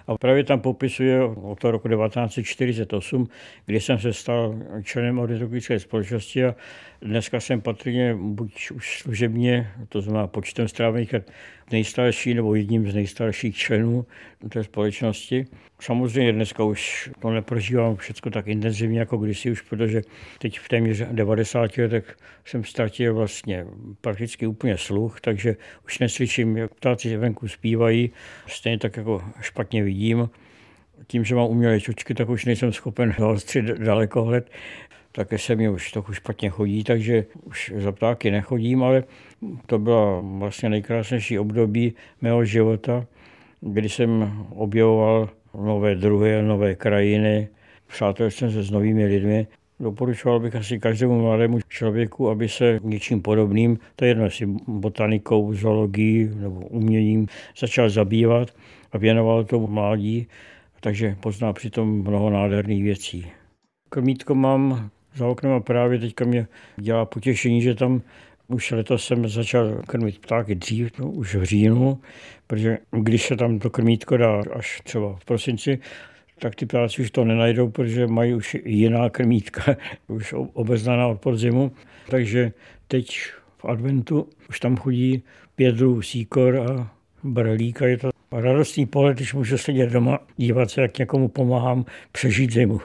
a 0.08 0.18
právě 0.18 0.44
tam 0.44 0.60
popisuje 0.60 1.24
od 1.24 1.60
toho 1.60 1.72
roku 1.72 1.88
1948, 1.88 3.28
kdy 3.66 3.82
jsem 3.82 4.00
se 4.00 4.14
stal 4.14 4.56
členem 4.84 5.20
ornitologické 5.20 5.80
společnosti 5.80 6.46
a 6.46 6.56
dneska 7.02 7.40
jsem 7.40 7.62
patrně 7.62 8.16
buď 8.20 8.72
už 8.72 9.00
služebně, 9.00 9.72
to 9.90 10.02
znamená 10.02 10.28
počtem 10.28 10.68
strávených 10.68 11.16
nejstarší 11.72 12.34
nebo 12.34 12.56
jedním 12.56 12.92
z 12.92 12.96
nejstarších 12.96 13.56
členů 13.56 14.06
té 14.50 14.64
společnosti. 14.64 15.46
Samozřejmě 15.80 16.34
dneska 16.34 16.64
už 16.64 17.10
to 17.20 17.30
neprožívám 17.30 17.96
všechno 17.96 18.32
tak 18.32 18.48
intenzivně 18.48 19.00
jako 19.00 19.18
kdysi 19.18 19.52
už, 19.52 19.62
protože 19.62 20.02
teď 20.40 20.59
v 20.64 20.70
téměř 20.70 21.04
90 21.12 21.78
letech 21.78 22.18
jsem 22.46 22.64
ztratil 22.64 23.14
vlastně 23.14 23.66
prakticky 24.02 24.48
úplně 24.48 24.78
sluch, 24.78 25.22
takže 25.22 25.56
už 25.86 26.00
neslyším, 26.00 26.58
jak 26.58 26.74
ptáci 26.74 27.18
venku 27.18 27.48
zpívají, 27.48 28.12
stejně 28.48 28.78
tak 28.80 28.98
jako 28.98 29.24
špatně 29.42 29.84
vidím. 29.84 30.30
Tím, 31.08 31.24
že 31.24 31.36
mám 31.36 31.50
umělé 31.50 31.82
čočky, 31.82 32.14
tak 32.14 32.30
už 32.30 32.46
nejsem 32.46 32.74
schopen 32.74 33.14
zaostřit 33.20 33.66
dalekohled. 33.66 34.52
Také 35.12 35.38
se 35.38 35.56
mi 35.56 35.70
už 35.70 35.92
trochu 35.92 36.14
špatně 36.14 36.50
chodí, 36.50 36.84
takže 36.84 37.26
už 37.44 37.74
za 37.76 37.92
ptáky 37.92 38.32
nechodím, 38.32 38.84
ale 38.84 39.04
to 39.66 39.80
byla 39.80 40.22
vlastně 40.24 40.70
nejkrásnější 40.70 41.40
období 41.40 41.94
mého 42.22 42.46
života, 42.46 43.06
kdy 43.62 43.90
jsem 43.90 44.44
objevoval 44.50 45.30
nové 45.54 45.96
druhy, 45.96 46.42
nové 46.42 46.76
krajiny, 46.76 47.48
přátel 47.88 48.32
jsem 48.32 48.52
se 48.52 48.64
s 48.64 48.72
novými 48.72 49.06
lidmi. 49.06 49.48
Doporučoval 49.80 50.40
bych 50.40 50.56
asi 50.56 50.80
každému 50.80 51.22
mladému 51.22 51.60
člověku, 51.68 52.30
aby 52.30 52.50
se 52.50 52.80
něčím 52.84 53.22
podobným, 53.22 53.80
to 53.96 54.06
je 54.06 54.12
jedno, 54.12 54.24
jestli 54.24 54.48
botanikou, 54.68 55.54
zoologií 55.54 56.32
nebo 56.36 56.60
uměním, 56.60 57.28
začal 57.60 57.90
zabývat 57.90 58.50
a 58.92 58.98
věnoval 58.98 59.44
to 59.44 59.60
mládí, 59.60 60.28
takže 60.80 61.16
pozná 61.20 61.54
přitom 61.54 62.02
mnoho 62.02 62.30
nádherných 62.30 62.84
věcí. 62.84 63.32
Krmítko 63.90 64.36
mám 64.36 64.90
za 65.16 65.28
oknem 65.28 65.52
a 65.52 65.60
právě 65.60 66.00
teďka 66.00 66.26
mě 66.26 66.48
dělá 66.78 67.06
potěšení, 67.06 67.62
že 67.62 67.76
tam 67.76 68.02
už 68.48 68.72
letos 68.72 69.06
jsem 69.06 69.28
začal 69.28 69.82
krmit 69.88 70.20
ptáky 70.20 70.56
dřív, 70.56 71.00
no, 71.00 71.12
už 71.12 71.36
v 71.36 71.44
říjnu, 71.44 72.00
protože 72.48 72.78
když 72.92 73.28
se 73.28 73.36
tam 73.36 73.60
to 73.60 73.70
krmítko 73.70 74.18
dá 74.18 74.42
až 74.54 74.82
třeba 74.84 75.16
v 75.16 75.26
prosinci, 75.26 75.80
tak 76.40 76.56
ty 76.56 76.66
ptáci 76.66 77.02
už 77.02 77.12
to 77.12 77.26
nenajdou, 77.26 77.70
protože 77.70 78.08
mají 78.08 78.34
už 78.34 78.58
jiná 78.66 79.10
krmítka, 79.10 79.76
už 80.08 80.34
obeznaná 80.54 81.08
od 81.08 81.22
podzimu. 81.22 81.72
Takže 82.10 82.52
teď 82.88 83.20
v 83.58 83.66
adventu 83.66 84.28
už 84.50 84.60
tam 84.60 84.78
chodí 84.78 85.24
pět 85.56 85.76
druhů 85.76 86.02
síkor 86.02 86.58
a 86.58 86.92
brelík 87.24 87.82
a 87.82 87.88
je 87.88 87.98
to 87.98 88.10
radostný 88.32 88.86
pohled, 88.86 89.18
když 89.18 89.34
můžu 89.34 89.58
sedět 89.58 89.90
doma, 89.90 90.20
dívat 90.38 90.72
se, 90.72 90.82
jak 90.82 90.98
někomu 90.98 91.28
pomáhám 91.28 91.86
přežít 92.12 92.54
zimu. 92.54 92.82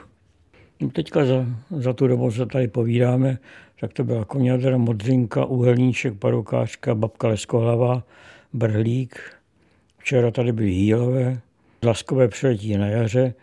No, 0.81 0.89
teďka 0.89 1.25
za, 1.25 1.45
za 1.69 1.93
tu 1.93 2.07
dobu, 2.07 2.31
co 2.31 2.45
tady 2.45 2.67
povídáme, 2.67 3.37
tak 3.79 3.93
to 3.93 4.03
byla 4.03 4.25
konědra, 4.25 4.77
modřinka, 4.77 5.45
uhelníček, 5.45 6.13
parukářka, 6.13 6.95
babka 6.95 7.27
leskohlava, 7.27 8.03
brhlík. 8.53 9.19
Včera 9.97 10.31
tady 10.31 10.51
byly 10.51 10.71
jílové, 10.71 11.39
laskové 11.83 12.27
přeletí 12.27 12.77
na 12.77 12.87
jaře. 12.87 13.33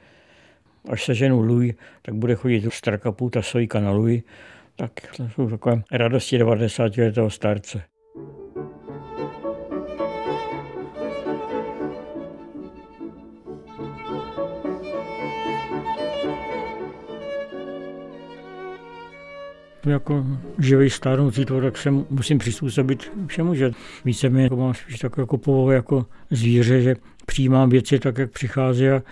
Až 0.88 1.04
se 1.04 1.14
ženu 1.14 1.40
Luj, 1.40 1.74
tak 2.02 2.14
bude 2.14 2.34
chodit 2.34 2.64
straka 2.72 3.14
ta 3.30 3.42
sojka 3.42 3.80
na 3.80 3.90
Luj. 3.90 4.22
Tak 4.76 4.90
to 5.16 5.28
jsou 5.28 5.50
takové 5.50 5.82
radosti 5.92 6.38
90 6.38 6.96
letého 6.96 7.30
starce. 7.30 7.82
jako 19.86 20.26
živý 20.58 20.90
stárnoucí 20.90 21.44
tvor, 21.44 21.62
tak 21.62 21.76
se 21.76 21.90
musím 21.90 22.38
přizpůsobit 22.38 23.12
všemu, 23.26 23.54
že 23.54 23.72
víceméně 24.04 24.42
jako 24.44 24.56
mám 24.56 24.74
spíš 24.74 24.98
tak 24.98 25.18
jako 25.18 25.38
povahu 25.38 25.70
jako 25.70 26.06
zvíře, 26.30 26.82
že 26.82 26.96
přijímám 27.26 27.70
věci 27.70 27.98
tak, 27.98 28.18
jak 28.18 28.30
přichází 28.30 28.88
a 28.88 29.02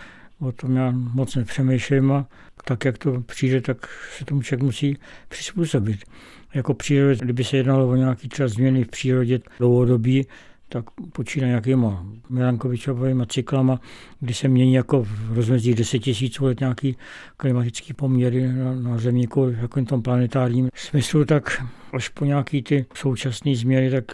o 0.40 0.52
tom 0.52 0.76
já 0.76 0.90
moc 0.90 1.36
nepřemýšlím 1.36 2.12
a 2.12 2.26
tak, 2.64 2.84
jak 2.84 2.98
to 2.98 3.20
přijde, 3.20 3.60
tak 3.60 3.88
se 4.18 4.24
tomu 4.24 4.42
člověk 4.42 4.62
musí 4.62 4.98
přizpůsobit. 5.28 6.00
Jako 6.54 6.74
příroda, 6.74 7.14
kdyby 7.20 7.44
se 7.44 7.56
jednalo 7.56 7.88
o 7.88 7.96
nějaký 7.96 8.28
třeba 8.28 8.48
změny 8.48 8.84
v 8.84 8.88
přírodě 8.88 9.40
dlouhodobí, 9.58 10.26
tak 10.68 10.84
počíná 11.12 11.46
nějakýma 11.46 12.06
Milankovičovými 12.28 13.26
cyklama, 13.26 13.80
kdy 14.20 14.34
se 14.34 14.48
mění 14.48 14.74
jako 14.74 15.02
v 15.02 15.32
rozmezí 15.32 15.74
10 15.74 15.98
tisíc 15.98 16.40
let 16.40 16.60
nějaký 16.60 16.96
klimatický 17.36 17.92
poměry 17.92 18.52
na, 18.52 18.74
na 18.74 18.98
Zemi, 18.98 19.20
jako 19.20 19.46
v 19.46 19.84
tom 19.84 20.02
planetárním 20.02 20.68
smyslu, 20.74 21.24
tak 21.24 21.64
až 21.92 22.08
po 22.08 22.24
nějaký 22.24 22.62
ty 22.62 22.86
současné 22.94 23.54
změny, 23.54 23.90
tak 23.90 24.04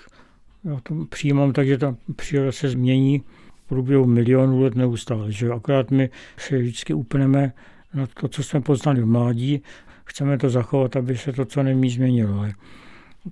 já 0.64 0.80
to 0.82 1.04
přijímám 1.04 1.52
tak, 1.52 1.66
že 1.66 1.78
ta 1.78 1.96
příroda 2.16 2.52
se 2.52 2.68
změní 2.68 3.22
průběhu 3.68 4.06
milionů 4.06 4.62
let 4.62 4.74
neustále. 4.74 5.32
Že 5.32 5.50
akorát 5.50 5.90
my 5.90 6.10
se 6.36 6.58
vždycky 6.58 6.94
upneme 6.94 7.52
na 7.94 8.06
to, 8.06 8.28
co 8.28 8.42
jsme 8.42 8.60
poznali 8.60 9.00
v 9.00 9.06
mládí, 9.06 9.62
chceme 10.04 10.38
to 10.38 10.50
zachovat, 10.50 10.96
aby 10.96 11.16
se 11.16 11.32
to 11.32 11.44
co 11.44 11.62
nejméně 11.62 11.92
změnilo. 11.92 12.38
Ale 12.38 12.52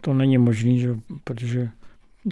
to 0.00 0.14
není 0.14 0.38
možné, 0.38 0.72
protože 1.24 1.68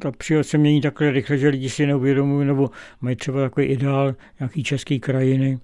ta 0.01 0.11
příroda 0.11 0.45
se 0.45 0.59
mění 0.59 0.81
takhle 0.81 1.11
rychle, 1.11 1.39
že 1.39 1.49
lidi 1.49 1.71
si 1.71 1.87
neuvědomují, 1.87 2.47
nebo 2.47 2.71
mají 3.01 3.17
třeba 3.17 3.41
takový 3.41 3.67
ideál 3.67 4.15
nějaký 4.41 4.63
české 4.63 4.99
krajiny 4.99 5.59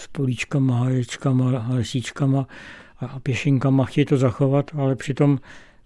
s 0.00 0.06
políčkama, 0.06 0.78
haječkama, 0.78 1.66
lesíčkama 1.68 2.46
a 3.00 3.20
pěšinkama, 3.20 3.84
chtějí 3.84 4.04
to 4.04 4.16
zachovat, 4.16 4.70
ale 4.74 4.96
přitom 4.96 5.38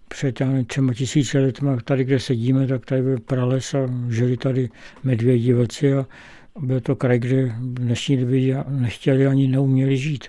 před 0.07 0.41
třema 0.67 0.93
tisíci 0.93 1.39
lety, 1.39 1.61
tady, 1.83 2.03
kde 2.03 2.19
sedíme, 2.19 2.67
tak 2.67 2.85
tady 2.85 3.01
byl 3.01 3.19
prales 3.19 3.73
a 3.73 3.89
žili 4.09 4.37
tady 4.37 4.69
medvědi, 5.03 5.53
vlci 5.53 5.93
a 5.93 6.05
byl 6.59 6.79
to 6.79 6.95
kraj, 6.95 7.19
kde 7.19 7.55
dnešní 7.59 8.17
době 8.17 8.63
nechtěli 8.67 9.27
ani 9.27 9.47
neuměli 9.47 9.97
žít. 9.97 10.25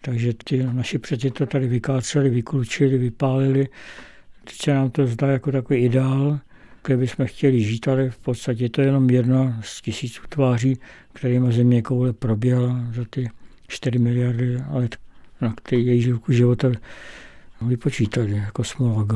Takže 0.00 0.32
ty 0.44 0.66
naši 0.72 0.98
předci 0.98 1.30
to 1.30 1.46
tady 1.46 1.68
vykáceli, 1.68 2.30
vyklučili, 2.30 2.98
vypálili. 2.98 3.68
Teď 4.44 4.56
se 4.56 4.74
nám 4.74 4.90
to 4.90 5.06
zdá 5.06 5.26
jako 5.26 5.52
takový 5.52 5.78
ideál, 5.78 6.38
kde 6.84 6.96
bychom 6.96 7.26
chtěli 7.26 7.62
žít, 7.62 7.88
ale 7.88 8.10
v 8.10 8.18
podstatě 8.18 8.68
to 8.68 8.80
je 8.80 8.86
jenom 8.86 9.10
jedna 9.10 9.60
z 9.62 9.82
tisíců 9.82 10.22
tváří, 10.28 10.78
kterými 11.12 11.52
země 11.52 11.82
koule 11.82 12.12
proběhla 12.12 12.80
za 12.94 13.04
ty 13.10 13.28
4 13.68 13.98
miliardy 13.98 14.56
let, 14.70 14.96
na 15.40 15.54
který 15.54 15.86
její 15.86 16.14
života 16.28 16.68
vypočítali 17.60 18.32
jako. 18.32 18.62
No. 18.80 19.06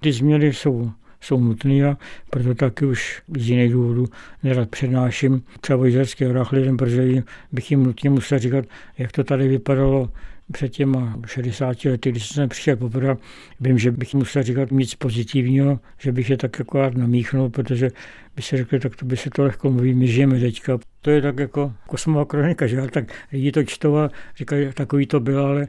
Ty 0.00 0.12
změny 0.12 0.52
jsou 0.52 0.92
jsou 1.24 1.40
nutné 1.40 1.84
a 1.84 1.96
proto 2.30 2.54
taky 2.54 2.86
už 2.86 3.22
z 3.36 3.48
jiných 3.48 3.72
důvodů 3.72 4.06
nerad 4.42 4.70
přednáším 4.70 5.42
třeba 5.60 5.78
o 5.78 5.84
jizerských 5.84 6.28
lidem, 6.52 6.76
protože 6.76 7.22
bych 7.52 7.70
jim 7.70 7.84
nutně 7.84 8.10
musel 8.10 8.38
říkat, 8.38 8.64
jak 8.98 9.12
to 9.12 9.24
tady 9.24 9.48
vypadalo 9.48 10.10
před 10.52 10.68
těma 10.68 11.18
60 11.26 11.84
lety, 11.84 12.10
když 12.10 12.28
jsem 12.28 12.48
přišel 12.48 12.76
poprvé, 12.76 13.16
vím, 13.60 13.78
že 13.78 13.90
bych 13.90 14.14
musel 14.14 14.42
říkat 14.42 14.70
nic 14.70 14.94
pozitivního, 14.94 15.80
že 15.98 16.12
bych 16.12 16.30
je 16.30 16.36
tak 16.36 16.58
jako 16.58 16.90
namíchnul, 16.94 17.50
protože 17.50 17.90
by 18.36 18.42
se 18.42 18.56
řekli, 18.56 18.80
tak 18.80 18.96
to 18.96 19.04
by 19.04 19.16
se 19.16 19.30
to 19.30 19.42
lehko 19.42 19.70
mluví, 19.70 19.94
my 19.94 20.06
žijeme 20.06 20.40
teďka. 20.40 20.78
To 21.00 21.10
je 21.10 21.22
tak 21.22 21.38
jako 21.38 21.72
kosmová 21.86 22.24
kronika, 22.24 22.66
že? 22.66 22.82
Tak 22.90 23.12
lidi 23.32 23.52
to 23.52 23.64
čtou 23.64 23.96
a 23.96 24.10
říkají, 24.36 24.68
takový 24.74 25.06
to 25.06 25.20
bylo, 25.20 25.46
ale, 25.46 25.68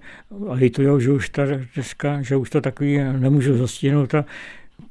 ale 0.50 0.70
to 0.70 0.82
jo, 0.82 1.00
že 1.00 1.12
už 1.12 1.30
ta 1.30 1.44
dneska, 1.76 2.22
že 2.22 2.36
už 2.36 2.50
to 2.50 2.62
takový 2.62 2.98
nemůžu 2.98 3.58
zastihnout 3.58 4.16
a 4.16 4.26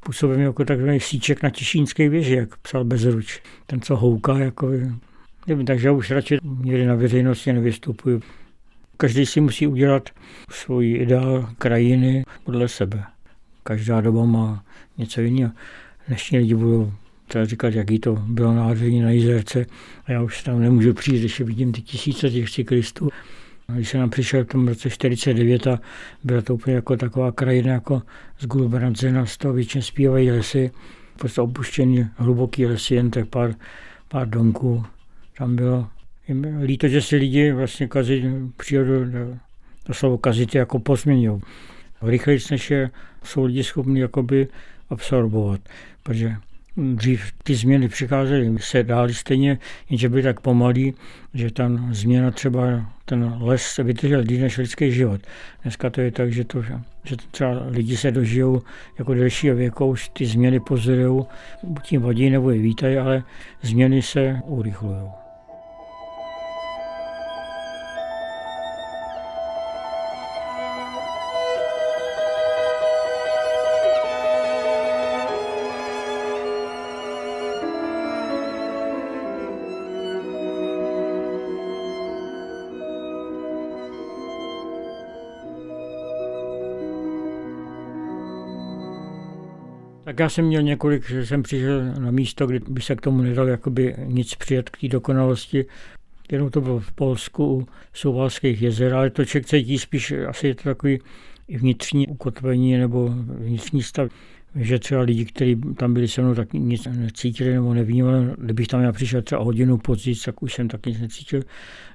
působím 0.00 0.40
jako 0.40 0.64
takový 0.64 1.00
síček 1.00 1.42
na 1.42 1.50
Těšínské 1.50 2.08
věži, 2.08 2.34
jak 2.34 2.56
psal 2.56 2.84
Bezruč. 2.84 3.40
Ten, 3.66 3.80
co 3.80 3.96
houká, 3.96 4.38
jako 4.38 4.68
takže 5.66 5.88
já 5.88 5.92
už 5.92 6.10
radši 6.10 6.38
někdy 6.60 6.86
na 6.86 6.94
veřejnosti 6.94 7.52
nevystupuju. 7.52 8.20
Každý 8.96 9.26
si 9.26 9.40
musí 9.40 9.66
udělat 9.66 10.10
svůj 10.50 10.92
ideál 10.92 11.50
krajiny 11.58 12.24
podle 12.44 12.68
sebe. 12.68 13.04
Každá 13.62 14.00
doba 14.00 14.24
má 14.24 14.64
něco 14.98 15.20
jiného. 15.20 15.52
Dnešní 16.08 16.38
lidi 16.38 16.54
budou 16.54 16.92
teda 17.28 17.44
říkat, 17.44 17.74
jaký 17.74 17.98
to 17.98 18.14
bylo 18.14 18.54
nádherný 18.54 19.00
na 19.00 19.10
Jizerce 19.10 19.66
a 20.06 20.12
já 20.12 20.22
už 20.22 20.42
tam 20.42 20.60
nemůžu 20.60 20.94
přijít, 20.94 21.18
když 21.18 21.40
vidím 21.40 21.72
ty 21.72 21.82
tisíce 21.82 22.30
těch 22.30 22.50
cyklistů. 22.50 23.08
Když 23.66 23.88
jsem 23.88 24.10
přišel 24.10 24.44
v 24.44 24.46
tom 24.48 24.68
roce 24.68 24.90
49 24.90 25.66
a 25.66 25.80
byla 26.24 26.42
to 26.42 26.54
úplně 26.54 26.76
jako 26.76 26.96
taková 26.96 27.32
krajina 27.32 27.72
jako 27.72 28.02
z 28.38 28.46
Gulbrandzena, 28.46 29.26
z 29.26 29.36
toho 29.36 29.54
většině 29.54 29.82
zpívají 29.82 30.30
lesy, 30.30 30.70
prostě 31.18 31.40
opuštěný 31.40 32.06
hluboký 32.16 32.66
lesy, 32.66 32.94
jen 32.94 33.10
tak 33.10 33.28
pár, 33.28 33.54
pár 34.08 34.28
domků 34.28 34.84
tam 35.38 35.56
bylo. 35.56 35.88
Líto, 36.62 36.88
že 36.88 37.02
si 37.02 37.16
lidi 37.16 37.52
vlastně 37.52 37.88
kazí 37.88 38.24
přírodu, 38.56 39.10
to 39.82 39.94
slovo 39.94 40.18
kazit 40.18 40.54
jako 40.54 40.78
pozměňují. 40.78 41.40
Rychleji, 42.02 42.38
než 42.50 42.70
je, 42.70 42.90
jsou 43.24 43.44
lidi 43.44 43.64
schopni 43.64 44.00
jakoby 44.00 44.48
absorbovat, 44.90 45.60
protože 46.02 46.36
Dřív 46.76 47.32
ty 47.42 47.54
změny 47.54 47.88
přicházely, 47.88 48.56
se 48.60 48.82
dály 48.82 49.14
stejně, 49.14 49.58
jenže 49.90 50.08
byly 50.08 50.22
tak 50.22 50.40
pomalý, 50.40 50.94
že 51.34 51.50
ta 51.50 51.70
změna 51.90 52.30
třeba, 52.30 52.92
ten 53.04 53.36
les 53.40 53.62
se 53.62 53.82
vydržel 53.82 54.24
díl 54.24 54.40
než 54.40 54.58
lidský 54.58 54.92
život. 54.92 55.20
Dneska 55.62 55.90
to 55.90 56.00
je 56.00 56.10
tak, 56.10 56.32
že, 56.32 56.44
to, 56.44 56.62
že 57.04 57.16
třeba 57.30 57.62
lidi 57.66 57.96
se 57.96 58.10
dožijou 58.10 58.62
jako 58.98 59.14
delšího 59.14 59.56
věku, 59.56 59.86
už 59.86 60.08
ty 60.08 60.26
změny 60.26 60.60
pozorují, 60.60 61.24
buď 61.62 61.82
tím 61.82 62.02
vadí 62.02 62.30
nebo 62.30 62.50
je 62.50 62.58
vítají, 62.58 62.98
ale 62.98 63.22
změny 63.62 64.02
se 64.02 64.40
urychlují. 64.44 65.23
Tak 90.04 90.18
já 90.18 90.28
jsem 90.28 90.44
měl 90.44 90.62
několik, 90.62 91.08
že 91.08 91.26
jsem 91.26 91.42
přišel 91.42 91.84
na 91.98 92.10
místo, 92.10 92.46
kde 92.46 92.60
by 92.68 92.80
se 92.80 92.96
k 92.96 93.00
tomu 93.00 93.22
nedal 93.22 93.48
jakoby 93.48 93.94
nic 94.04 94.34
přijet 94.34 94.70
k 94.70 94.80
té 94.80 94.88
dokonalosti. 94.88 95.66
Jenom 96.32 96.50
to 96.50 96.60
bylo 96.60 96.80
v 96.80 96.92
Polsku 96.92 97.46
u 97.46 97.68
Souvalských 97.92 98.62
jezer, 98.62 98.94
ale 98.94 99.10
to 99.10 99.24
člověk 99.24 99.46
cítí 99.46 99.78
spíš, 99.78 100.12
asi 100.28 100.46
je 100.46 100.54
to 100.54 100.62
takový 100.62 101.00
vnitřní 101.48 102.08
ukotvení 102.08 102.76
nebo 102.76 103.08
vnitřní 103.38 103.82
stav 103.82 104.10
že 104.56 104.78
třeba 104.78 105.00
lidi, 105.00 105.24
kteří 105.24 105.60
tam 105.76 105.94
byli 105.94 106.08
se 106.08 106.22
mnou, 106.22 106.34
tak 106.34 106.52
nic 106.52 106.86
necítili 106.86 107.54
nebo 107.54 107.74
nevnímali. 107.74 108.26
Kdybych 108.38 108.68
tam 108.68 108.80
já 108.80 108.92
přišel 108.92 109.22
třeba 109.22 109.42
hodinu 109.42 109.78
později, 109.78 110.16
tak 110.24 110.42
už 110.42 110.54
jsem 110.54 110.68
taky 110.68 110.90
nic 110.90 111.00
necítil. 111.00 111.42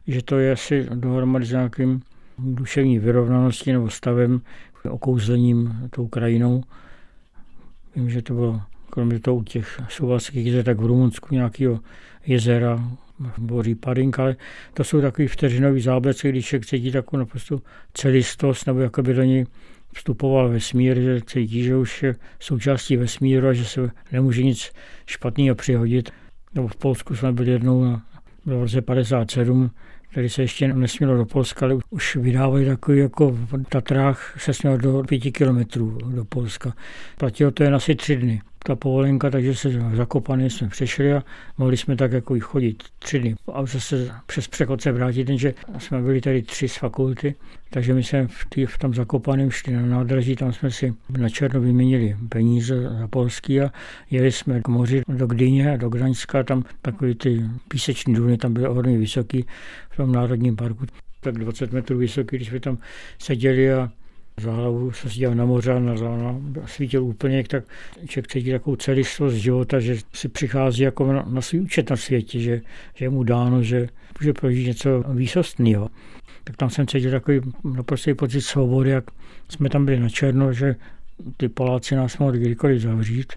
Že 0.08 0.24
to 0.24 0.40
je 0.40 0.52
asi 0.52 0.88
dohromady 0.96 1.46
s 1.46 1.52
nějakým 1.52 2.02
duševní 2.38 3.00
vyrovnaností 3.00 3.72
nebo 3.72 3.90
stavem, 3.90 4.42
okouzlením 4.90 5.90
tou 5.90 6.08
krajinou. 6.08 6.64
Vím, 7.96 8.10
že 8.10 8.22
to 8.22 8.34
bylo 8.34 8.62
kromě 8.90 9.20
toho 9.20 9.38
u 9.38 9.44
těch 9.44 9.82
suvalských 9.90 10.46
jezer, 10.46 10.66
tak 10.66 10.80
v 10.80 10.86
Rumunsku 10.86 11.36
nějakého 11.36 11.80
jezera, 12.26 12.90
boří 13.38 13.76
Padink, 13.76 14.20
ale 14.20 14.36
to 14.74 14.84
jsou 14.84 15.02
takový 15.02 15.28
vteřinový 15.28 15.82
záblecky, 15.82 16.30
když 16.30 16.46
člověk 16.46 16.66
cítí 16.66 16.92
takovou 16.92 17.20
naprosto 17.20 17.62
celistost, 17.94 18.68
nebo 18.68 18.80
jako 18.80 19.04
by 19.04 19.14
do 19.14 19.24
něj 19.24 19.46
vstupoval 19.94 20.50
vesmír, 20.50 21.00
že 21.00 21.22
cítí, 21.22 21.64
že 21.64 21.76
už 21.76 22.04
je 22.04 22.16
součástí 22.40 22.98
vesmíru 22.98 23.48
a 23.48 23.54
že 23.54 23.66
se 23.66 23.92
nemůže 24.12 24.44
nic 24.44 24.72
špatného 25.06 25.56
přihodit. 25.56 26.12
Nebo 26.56 26.68
v 26.68 26.76
Polsku 26.76 27.16
jsme 27.16 27.32
byli 27.32 27.52
jednou, 27.52 27.84
na, 27.84 28.06
bylo 28.46 28.60
v 28.60 28.64
roce 28.64 28.82
57, 28.82 29.72
který 30.12 30.30
se 30.30 30.42
ještě 30.42 30.68
nesmělo 30.68 31.18
do 31.18 31.26
Polska, 31.26 31.66
ale 31.66 31.78
už 31.90 32.16
vydávají 32.16 32.66
takový 32.66 33.00
jako 33.00 33.32
v 33.32 33.64
Tatrách 33.70 34.36
se 34.38 34.54
smělo 34.54 34.78
do 34.78 35.04
pěti 35.04 35.32
kilometrů 35.32 35.98
do 36.16 36.26
Polska. 36.26 36.74
Platilo 37.18 37.52
to 37.52 37.64
jen 37.64 37.76
asi 37.76 37.96
tři 37.96 38.16
dny 38.16 38.42
ta 38.64 38.76
povolenka, 38.76 39.30
takže 39.30 39.56
se 39.56 39.70
zakopané 39.94 40.50
jsme 40.50 40.68
přešli 40.68 41.14
a 41.14 41.24
mohli 41.58 41.78
jsme 41.78 41.96
tak 41.96 42.12
jako 42.12 42.36
i 42.36 42.40
chodit 42.40 42.84
tři 43.00 43.20
dny. 43.20 43.36
A 43.54 43.66
zase 43.66 44.12
přes 44.26 44.48
přechod 44.48 44.82
se 44.82 44.92
vrátit, 44.92 45.30
jenže 45.30 45.54
jsme 45.78 46.02
byli 46.02 46.22
tady 46.22 46.42
tři 46.42 46.68
z 46.68 46.76
fakulty, 46.78 47.36
takže 47.70 47.94
my 47.94 48.04
jsme 48.04 48.28
v, 48.28 48.46
tý, 48.50 48.66
v 48.66 48.78
tom 48.78 48.94
zakopaném 48.94 49.52
šli 49.52 49.74
na 49.74 49.86
nádraží, 49.86 50.36
tam 50.36 50.54
jsme 50.54 50.72
si 50.72 50.94
na 51.18 51.30
černo 51.30 51.62
vyměnili 51.62 52.18
peníze 52.30 52.82
za 53.00 53.08
polský 53.08 53.62
a 53.62 53.72
jeli 54.12 54.32
jsme 54.32 54.62
k 54.62 54.68
moři 54.68 55.02
do 55.08 55.28
Gdyně 55.28 55.74
a 55.74 55.78
do 55.78 55.90
Gdaňska, 55.90 56.44
tam 56.44 56.64
takový 56.82 57.16
ty 57.16 57.46
píseční 57.68 58.14
důny 58.14 58.38
tam 58.38 58.54
byly 58.54 58.68
hodně 58.68 58.98
vysoký 58.98 59.46
v 59.90 59.98
tom 59.98 60.12
národním 60.12 60.56
parku 60.56 60.86
tak 61.22 61.38
20 61.38 61.74
metrů 61.74 61.98
vysoký, 61.98 62.36
když 62.36 62.48
jsme 62.48 62.60
tam 62.60 62.78
seděli 63.20 63.74
a 63.74 63.92
za 64.40 64.52
hlavu 64.52 64.92
se 64.92 65.10
dělal 65.10 65.36
na 65.36 65.46
moře 65.46 65.74
a 65.74 65.80
na, 65.80 65.94
na, 65.94 66.40
svítil 66.66 67.04
úplně, 67.04 67.44
tak 67.44 67.64
člověk 68.08 68.28
cítí 68.28 68.52
takovou 68.52 68.76
celistvost 68.76 69.36
života, 69.36 69.80
že 69.80 69.98
si 70.14 70.30
přichází 70.30 70.84
jako 70.84 71.14
na, 71.14 71.26
na 71.30 71.42
svůj 71.42 71.62
účet 71.62 71.90
na 71.90 71.96
světě, 71.96 72.40
že, 72.40 72.62
že 72.96 73.06
je 73.06 73.10
mu 73.10 73.24
dáno, 73.24 73.64
že 73.64 73.88
může 74.20 74.34
prožít 74.34 74.68
něco 74.68 75.04
výsostného. 75.14 75.90
Tak 76.44 76.58
tam 76.58 76.70
jsem 76.70 76.88
cítil 76.88 77.12
takový 77.12 77.42
naprostý 77.64 78.14
pocit 78.14 78.42
svobody, 78.42 78.90
jak 78.90 79.04
jsme 79.50 79.70
tam 79.70 79.86
byli 79.86 80.00
na 80.00 80.10
černo, 80.10 80.54
že 80.54 80.76
ty 81.38 81.50
Poláci 81.50 81.96
nás 81.96 82.18
mohli 82.18 82.40
kdykoliv 82.40 82.82
zavřít, 82.82 83.34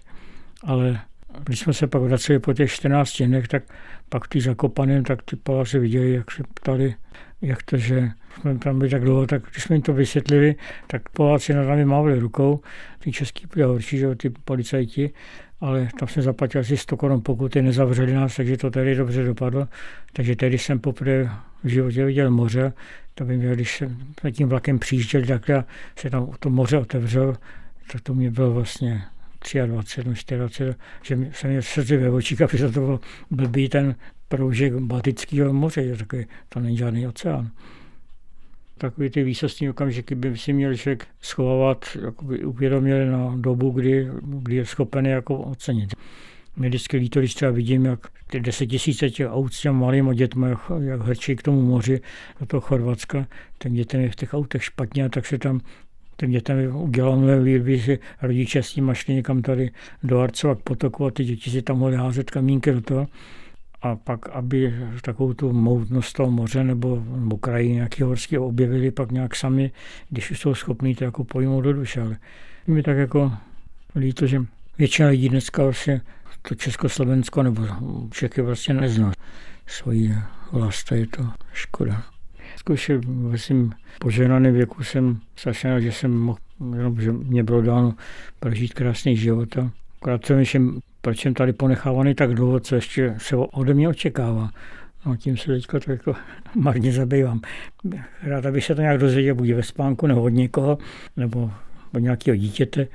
ale 0.63 1.01
když 1.43 1.59
jsme 1.59 1.73
se 1.73 1.87
pak 1.87 2.01
vraceli 2.01 2.39
po 2.39 2.53
těch 2.53 2.71
14 2.71 3.21
dnech, 3.21 3.47
tak 3.47 3.63
pak 4.09 4.27
ty 4.27 4.41
zakopaném, 4.41 5.03
tak 5.03 5.21
ty 5.21 5.35
Poláci 5.35 5.79
viděli, 5.79 6.13
jak 6.13 6.31
se 6.31 6.43
ptali, 6.53 6.95
jak 7.41 7.63
to, 7.63 7.77
že 7.77 8.09
jsme 8.41 8.57
tam 8.57 8.77
byli 8.77 8.89
tak 8.89 9.01
dlouho, 9.01 9.27
tak 9.27 9.43
když 9.51 9.63
jsme 9.63 9.75
jim 9.75 9.81
to 9.81 9.93
vysvětlili, 9.93 10.55
tak 10.87 11.09
Poláci 11.09 11.53
na 11.53 11.63
nami 11.63 11.85
mávali 11.85 12.19
rukou, 12.19 12.59
ty 12.99 13.11
český 13.11 13.47
bude 13.53 13.65
horší, 13.65 13.97
že 13.97 14.15
ty 14.15 14.29
policajti, 14.29 15.13
ale 15.61 15.89
tam 15.99 16.07
jsme 16.07 16.21
zaplatili 16.21 16.61
asi 16.61 16.77
100 16.77 16.97
korun 16.97 17.21
pokuty, 17.21 17.61
nezavřeli 17.61 18.13
nás, 18.13 18.35
takže 18.35 18.57
to 18.57 18.71
tady 18.71 18.95
dobře 18.95 19.23
dopadlo. 19.23 19.67
Takže 20.13 20.35
tady 20.35 20.57
jsem 20.57 20.79
poprvé 20.79 21.29
v 21.63 21.67
životě 21.67 22.05
viděl 22.05 22.31
moře, 22.31 22.73
to 23.15 23.25
vím, 23.25 23.41
že 23.41 23.55
když 23.55 23.83
jsme 24.19 24.31
tím 24.31 24.49
vlakem 24.49 24.79
přijížděli, 24.79 25.27
tak 25.27 25.49
se 25.99 26.09
tam 26.09 26.31
to 26.39 26.49
moře 26.49 26.77
otevřelo, 26.77 27.35
tak 27.91 28.01
to 28.01 28.13
mě 28.13 28.31
bylo 28.31 28.51
vlastně 28.51 29.01
23, 29.65 30.03
24, 30.03 30.75
že 31.03 31.17
jsem 31.33 31.49
měl 31.49 31.61
srdce 31.61 31.97
ve 31.97 32.09
očích, 32.09 32.41
aby 32.41 32.57
to 32.57 32.69
bylo 32.69 32.99
blbý 33.31 33.69
ten 33.69 33.95
proužek 34.27 34.73
Baltického 34.73 35.53
moře, 35.53 35.87
že 35.87 35.97
takový, 35.97 36.25
to 36.49 36.59
není 36.59 36.77
žádný 36.77 37.07
oceán. 37.07 37.51
Takový 38.77 39.09
ty 39.09 39.23
výsostní 39.23 39.69
okamžiky 39.69 40.15
by 40.15 40.37
si 40.37 40.53
měl 40.53 40.75
člověk 40.75 41.07
schovávat 41.21 41.85
jakoby 42.01 42.45
uvědoměle 42.45 43.05
na 43.05 43.35
dobu, 43.35 43.69
kdy, 43.69 44.07
kdy 44.21 44.55
je 44.55 44.65
schopen 44.65 45.05
jako 45.05 45.37
ocenit. 45.37 45.95
Mě 46.55 46.69
vždycky 46.69 46.97
líto, 46.97 47.19
když 47.19 47.35
třeba 47.35 47.51
vidím, 47.51 47.85
jak 47.85 47.99
ty 48.27 48.39
desetitisíce 48.39 49.09
těch 49.09 49.27
aut 49.29 49.53
s 49.53 49.61
těmi 49.61 49.79
malými 49.79 50.15
dětmi, 50.15 50.49
jak, 50.49 50.59
jak 50.79 51.01
hrčí 51.01 51.35
k 51.35 51.43
tomu 51.43 51.61
moři, 51.61 52.01
do 52.39 52.45
toho 52.45 52.61
Chorvatska, 52.61 53.27
ten 53.57 53.73
dětem 53.73 54.01
je 54.01 54.09
v 54.09 54.15
těch 54.15 54.33
autech 54.33 54.63
špatně, 54.63 55.09
tak 55.09 55.25
se 55.25 55.37
tam 55.37 55.61
Ten 56.15 56.41
udělal 56.73 57.21
nové 57.21 57.39
líby, 57.39 57.77
že 57.77 57.97
rodiče 58.21 58.63
s 58.63 58.75
ním 58.75 58.93
šli 58.93 59.13
někam 59.13 59.41
tady 59.41 59.71
do 60.03 60.19
Arcova 60.19 60.55
k 60.55 60.59
potoku 60.59 61.05
a 61.05 61.11
ty 61.11 61.23
děti 61.23 61.49
si 61.49 61.61
tam 61.61 61.77
mohly 61.77 61.95
házet 61.95 62.31
kamínky 62.31 62.71
do 62.71 62.81
toho. 62.81 63.07
A 63.83 63.95
pak, 63.95 64.29
aby 64.29 64.73
takovou 65.01 65.33
tu 65.33 65.53
moudnost 65.53 66.13
toho 66.13 66.31
moře 66.31 66.63
nebo, 66.63 67.03
nebo 67.15 67.37
kraji 67.37 67.73
nějaký 67.73 68.03
horský 68.03 68.37
objevili 68.37 68.91
pak 68.91 69.11
nějak 69.11 69.35
sami, 69.35 69.71
když 70.09 70.31
jsou 70.31 70.55
schopní 70.55 70.95
to 70.95 71.03
jako 71.03 71.23
pojmout 71.23 71.61
do 71.61 71.73
duše. 71.73 72.01
Ale 72.01 72.17
mi 72.67 72.83
tak 72.83 72.97
jako 72.97 73.31
líto, 73.95 74.27
že 74.27 74.41
většina 74.77 75.09
lidí 75.09 75.29
dneska 75.29 75.63
vlastně 75.63 76.01
to 76.41 76.55
Československo 76.55 77.43
nebo 77.43 77.67
Čechy 78.11 78.41
vlastně 78.41 78.73
nezná 78.73 79.11
svoji 79.67 80.15
vlast 80.51 80.91
je 80.91 81.07
to 81.07 81.27
škoda. 81.53 82.03
Zkoušel 82.55 83.01
ve 83.05 83.37
svým 83.37 83.73
poženaném 83.99 84.53
věku 84.53 84.83
jsem 84.83 85.19
strašně 85.35 85.81
že 85.81 85.91
jsem 85.91 86.11
mohl, 86.19 86.39
že 86.99 87.11
mě 87.11 87.43
bylo 87.43 87.61
dáno 87.61 87.95
prožít 88.39 88.73
krásný 88.73 89.17
život. 89.17 89.57
A 89.57 89.71
akorát 90.01 90.25
jsem 90.25 90.79
proč 91.05 91.21
jsem 91.21 91.33
tady 91.33 91.53
ponechávaný 91.53 92.15
tak 92.15 92.33
dlouho, 92.33 92.59
co 92.59 92.75
ještě 92.75 93.15
se 93.17 93.35
ode 93.35 93.73
mě 93.73 93.89
očekává. 93.89 94.49
No 95.05 95.15
tím 95.15 95.37
se 95.37 95.47
teďka 95.47 95.79
to 95.79 95.91
jako 95.91 96.15
marně 96.55 96.93
zabývám. 96.93 97.41
Rád, 98.23 98.45
abych 98.45 98.65
se 98.65 98.75
to 98.75 98.81
nějak 98.81 98.97
dozvěděl, 98.97 99.35
buď 99.35 99.49
ve 99.51 99.63
spánku, 99.63 100.07
nebo 100.07 100.21
od 100.21 100.29
někoho, 100.29 100.77
nebo 101.17 101.51
od 101.93 101.99
nějakého 101.99 102.37
dítěte, 102.37 102.87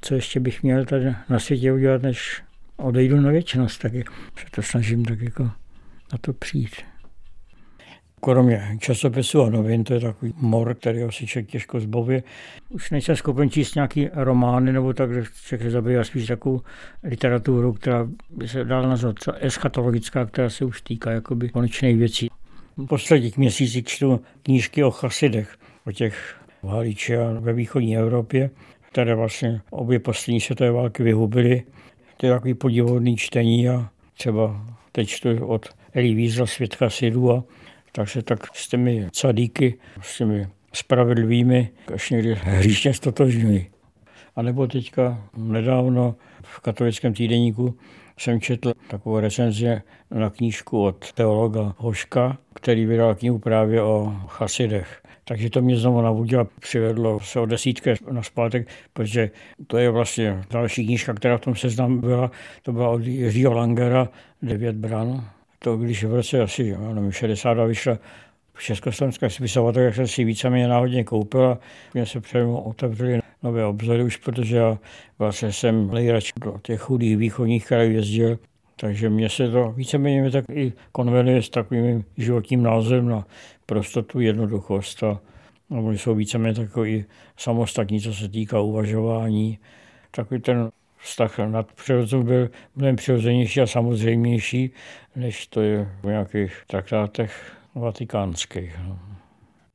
co 0.00 0.14
ještě 0.14 0.40
bych 0.40 0.62
měl 0.62 0.84
tady 0.84 1.14
na 1.28 1.38
světě 1.38 1.72
udělat, 1.72 2.02
než 2.02 2.42
odejdu 2.76 3.20
na 3.20 3.30
věčnost, 3.30 3.82
tak 3.82 3.92
se 3.92 4.46
to 4.50 4.62
snažím 4.62 5.04
tak 5.04 5.20
jako 5.20 5.42
na 6.12 6.18
to 6.20 6.32
přijít. 6.32 6.91
Kromě 8.24 8.76
časopisu 8.80 9.42
a 9.42 9.50
novin, 9.50 9.84
to 9.84 9.94
je 9.94 10.00
takový 10.00 10.34
mor, 10.36 10.74
který 10.74 11.00
si 11.10 11.26
člověk 11.26 11.50
těžko 11.50 11.80
zbavuje. 11.80 12.22
Už 12.68 12.90
nejsem 12.90 13.16
schopen 13.16 13.50
číst 13.50 13.74
nějaký 13.74 14.08
romány, 14.12 14.72
nebo 14.72 14.92
tak, 14.92 15.14
že 15.14 15.24
se 15.58 15.70
zabývá 15.70 16.04
spíš 16.04 16.26
takovou 16.26 16.60
literaturu, 17.04 17.72
která 17.72 18.08
by 18.30 18.48
se 18.48 18.64
dala 18.64 18.88
nazvat 18.88 19.16
eschatologická, 19.40 20.26
která 20.26 20.50
se 20.50 20.64
už 20.64 20.82
týká 20.82 21.10
jakoby 21.10 21.48
konečných 21.48 21.96
věcí. 21.96 22.28
Posledních 22.88 23.38
měsících 23.38 23.84
čtu 23.84 24.20
knížky 24.42 24.84
o 24.84 24.90
chasidech, 24.90 25.56
o 25.86 25.92
těch 25.92 26.34
v 26.62 26.66
Haliči 26.66 27.16
a 27.16 27.32
ve 27.40 27.52
východní 27.52 27.96
Evropě, 27.96 28.50
které 28.90 29.14
vlastně 29.14 29.60
obě 29.70 29.98
poslední 29.98 30.40
světové 30.40 30.70
války 30.70 31.02
vyhubily. 31.02 31.62
To 32.16 32.26
je 32.26 32.32
takový 32.32 32.54
podivodný 32.54 33.16
čtení 33.16 33.68
a 33.68 33.88
třeba 34.14 34.66
teď 34.92 35.08
čtu 35.08 35.46
od 35.46 35.68
Eli 35.92 36.14
Wiesla 36.14 36.46
Svět 36.46 36.74
chasidů 36.74 37.32
a 37.32 37.44
tak 37.92 38.08
se 38.08 38.22
tak 38.22 38.56
s 38.56 38.68
těmi 38.68 39.08
cadíky, 39.12 39.78
s 40.00 40.18
těmi 40.18 40.46
spravedlivými 40.72 41.70
až 41.94 42.10
někdy 42.10 42.34
hříšně 42.34 42.94
stotožňují. 42.94 43.66
A 44.36 44.42
nebo 44.42 44.66
teďka 44.66 45.28
nedávno 45.36 46.14
v 46.42 46.60
katolickém 46.60 47.14
týdeníku 47.14 47.78
jsem 48.18 48.40
četl 48.40 48.72
takovou 48.88 49.18
recenzi 49.18 49.80
na 50.10 50.30
knížku 50.30 50.82
od 50.82 51.12
teologa 51.12 51.74
Hoška, 51.78 52.38
který 52.54 52.86
vydal 52.86 53.14
knihu 53.14 53.38
právě 53.38 53.82
o 53.82 54.16
chasidech. 54.26 55.02
Takže 55.24 55.50
to 55.50 55.62
mě 55.62 55.76
znovu 55.76 56.00
navodilo 56.00 56.42
a 56.42 56.46
přivedlo 56.60 57.20
se 57.20 57.40
o 57.40 57.46
desítky 57.46 57.94
na 58.10 58.22
zpátek, 58.22 58.68
protože 58.92 59.30
to 59.66 59.78
je 59.78 59.90
vlastně 59.90 60.44
další 60.50 60.86
knížka, 60.86 61.14
která 61.14 61.38
v 61.38 61.40
tom 61.40 61.56
seznamu 61.56 62.00
byla. 62.00 62.30
To 62.62 62.72
byla 62.72 62.88
od 62.88 63.02
Jiřího 63.02 63.52
Langera, 63.52 64.08
Devět 64.42 64.76
bran 64.76 65.30
to, 65.62 65.76
když 65.76 66.04
v 66.04 66.14
roce 66.14 66.40
asi 66.40 66.76
nevím, 66.94 67.12
62 67.12 67.64
vyšla 67.64 67.98
v 68.54 68.62
československé 68.62 69.30
spisovatelé, 69.30 69.86
tak 69.86 69.94
jsem 69.94 70.08
si 70.08 70.24
víceméně 70.24 70.68
náhodně 70.68 71.04
koupil 71.04 71.46
a 71.46 71.58
mě 71.94 72.06
se 72.06 72.20
přede 72.20 72.44
otevřely 72.44 73.20
nové 73.42 73.64
obzory 73.64 74.02
už, 74.02 74.16
protože 74.16 74.56
já 74.56 74.78
vlastně 75.18 75.52
jsem 75.52 75.90
nejradši 75.90 76.32
do 76.40 76.58
těch 76.62 76.80
chudých 76.80 77.16
východních 77.16 77.66
krajů 77.66 77.92
jezdil, 77.92 78.38
takže 78.76 79.10
mě 79.10 79.28
se 79.28 79.50
to 79.50 79.72
víceméně 79.72 80.30
tak 80.30 80.44
i 80.52 80.72
konvenuje 80.92 81.42
s 81.42 81.48
takovým 81.48 82.04
životním 82.16 82.62
názorem 82.62 83.08
na 83.08 83.26
prostotu, 83.66 84.20
jednoduchost 84.20 85.02
a 85.02 85.20
no, 85.70 85.84
oni 85.84 85.98
jsou 85.98 86.14
víceméně 86.14 86.54
takový 86.54 87.04
samostatní, 87.36 88.00
co 88.00 88.14
se 88.14 88.28
týká 88.28 88.60
uvažování. 88.60 89.58
Takový 90.10 90.40
ten 90.40 90.70
vztah 91.02 91.38
nad 91.38 91.72
přirozenou 91.72 92.22
byl 92.22 92.50
mnohem 92.76 92.96
přirozenější 92.96 93.60
a 93.60 93.66
samozřejmější, 93.66 94.70
než 95.16 95.46
to 95.46 95.60
je 95.60 95.88
v 96.02 96.06
nějakých 96.06 96.62
traktátech 96.66 97.52
vatikánských. 97.74 98.76
No. 98.88 98.98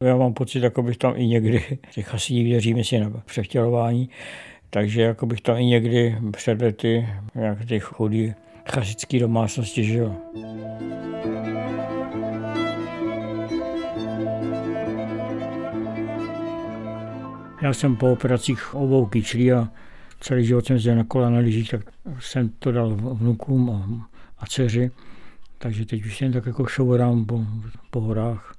Já 0.03 0.17
mám 0.17 0.33
pocit, 0.33 0.63
jako 0.63 0.83
bych 0.83 0.97
tam 0.97 1.13
i 1.15 1.27
někdy, 1.27 1.77
těch 1.93 2.13
asi 2.13 2.33
věříme 2.43 2.83
si 2.83 2.99
na 2.99 3.09
převtělování, 3.25 4.09
takže 4.69 5.01
jako 5.01 5.25
bych 5.25 5.41
tam 5.41 5.57
i 5.57 5.65
někdy 5.65 6.17
před 6.31 6.61
lety 6.61 7.07
nějaké 7.35 7.65
těch 7.65 7.83
chudý 7.83 8.33
chasické 8.69 9.19
domácnosti 9.19 9.83
žil. 9.83 10.15
Já 17.61 17.73
jsem 17.73 17.95
po 17.95 18.11
operacích 18.11 18.75
obou 18.75 19.05
kyčlí 19.05 19.53
a 19.53 19.67
celý 20.19 20.45
život 20.45 20.65
jsem 20.65 20.79
zde 20.79 20.95
na 20.95 21.03
kole 21.03 21.31
na 21.31 21.39
lyžích, 21.39 21.71
tak 21.71 21.81
jsem 22.19 22.49
to 22.49 22.71
dal 22.71 22.95
vnukům 22.95 23.69
a, 23.69 24.09
a 24.39 24.45
dceři. 24.45 24.91
Takže 25.57 25.85
teď 25.85 26.05
už 26.05 26.21
jen 26.21 26.31
tak 26.31 26.45
jako 26.45 26.65
šourám 26.65 27.25
po, 27.25 27.45
po 27.91 28.01
horách. 28.01 28.55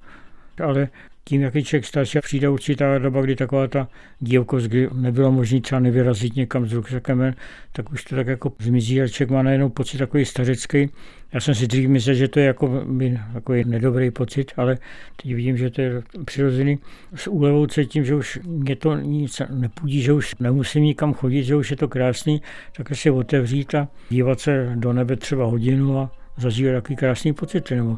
Ale 0.63 0.89
tím, 1.29 1.41
jak 1.41 1.55
je 1.55 1.63
člověk 1.63 1.85
starší, 1.85 2.19
přijde 2.21 2.49
určitá 2.49 2.97
doba, 2.97 3.21
kdy 3.21 3.35
taková 3.35 3.67
ta 3.67 3.87
dílkost, 4.19 4.67
kdy 4.67 4.89
nebylo 4.93 5.31
možné 5.31 5.61
třeba 5.61 5.79
nevyrazit 5.79 6.35
někam 6.35 6.65
z 6.65 6.73
ruksakem, 6.73 7.33
tak 7.71 7.91
už 7.91 8.03
to 8.03 8.15
tak 8.15 8.27
jako 8.27 8.51
zmizí 8.59 9.01
a 9.01 9.07
člověk 9.07 9.29
má 9.31 9.41
najednou 9.41 9.69
pocit 9.69 9.97
takový 9.97 10.25
stařecký. 10.25 10.89
Já 11.33 11.39
jsem 11.39 11.55
si 11.55 11.67
dřív 11.67 11.89
myslel, 11.89 12.15
že 12.15 12.27
to 12.27 12.39
je 12.39 12.45
jako 12.45 12.85
takový 13.33 13.63
nedobrý 13.63 14.11
pocit, 14.11 14.51
ale 14.57 14.77
teď 15.21 15.33
vidím, 15.33 15.57
že 15.57 15.69
to 15.69 15.81
je 15.81 16.01
přirozený. 16.25 16.79
S 17.15 17.27
úlevou 17.27 17.65
cítím, 17.67 18.05
že 18.05 18.15
už 18.15 18.39
mě 18.45 18.75
to 18.75 18.95
nic 18.95 19.41
nepůjdí, 19.49 20.01
že 20.01 20.13
už 20.13 20.35
nemusím 20.39 20.83
nikam 20.83 21.13
chodit, 21.13 21.43
že 21.43 21.55
už 21.55 21.71
je 21.71 21.77
to 21.77 21.87
krásný, 21.87 22.41
tak 22.77 22.95
si 22.95 23.09
otevřít 23.09 23.75
a 23.75 23.87
dívat 24.09 24.39
se 24.39 24.71
do 24.75 24.93
nebe 24.93 25.15
třeba 25.15 25.45
hodinu 25.45 25.99
a 25.99 26.11
zažívat 26.37 26.73
takový 26.73 26.95
krásný 26.95 27.33
pocit. 27.33 27.71
Nebo 27.71 27.97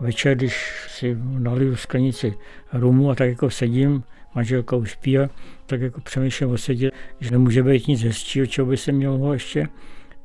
večer, 0.00 0.36
když 0.36 0.86
si 0.88 1.16
naliju 1.38 1.76
sklenici 1.76 2.34
rumu 2.72 3.10
a 3.10 3.14
tak 3.14 3.28
jako 3.28 3.50
sedím, 3.50 4.04
manželka 4.34 4.76
už 4.76 4.90
spí, 4.90 5.18
tak 5.66 5.80
jako 5.80 6.00
přemýšlím 6.00 6.50
o 6.50 6.58
sedě, 6.58 6.90
že 7.20 7.30
nemůže 7.30 7.62
být 7.62 7.88
nic 7.88 8.02
hezčího, 8.02 8.46
čeho 8.46 8.66
by 8.66 8.76
se 8.76 8.92
mělo 8.92 9.32
ještě, 9.32 9.68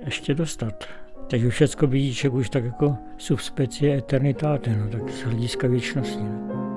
ještě 0.05 0.33
dostat. 0.33 0.85
Takže 1.29 1.49
všechno 1.49 1.87
vidí 1.87 2.13
že 2.13 2.29
už 2.29 2.49
tak 2.49 2.63
jako 2.63 2.97
subspecie 3.17 3.97
eternitáte, 3.97 4.75
no, 4.77 4.89
tak 4.89 5.09
z 5.09 5.23
hlediska 5.23 5.67
věčnosti. 5.67 6.23
No. 6.23 6.74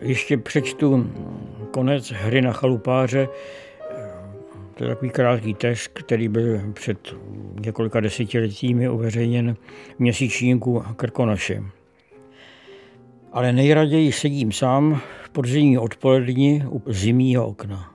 Ještě 0.00 0.36
přečtu 0.36 1.12
konec 1.70 2.10
hry 2.10 2.42
na 2.42 2.52
chalupáře. 2.52 3.28
To 4.74 4.84
je 4.84 4.88
takový 4.88 5.10
krátký 5.10 5.54
text, 5.54 5.88
který 5.88 6.28
byl 6.28 6.72
před 6.72 7.14
několika 7.60 8.00
desetiletími 8.00 8.88
uveřejněn 8.88 9.56
v 9.96 9.98
měsíčníku 9.98 10.82
Krkonoše. 10.96 11.62
Ale 13.32 13.52
nejraději 13.52 14.12
sedím 14.12 14.52
sám 14.52 15.00
v 15.24 15.30
podzimní 15.30 15.78
odpoledni 15.78 16.64
u 16.70 16.82
zimního 16.86 17.46
okna. 17.46 17.94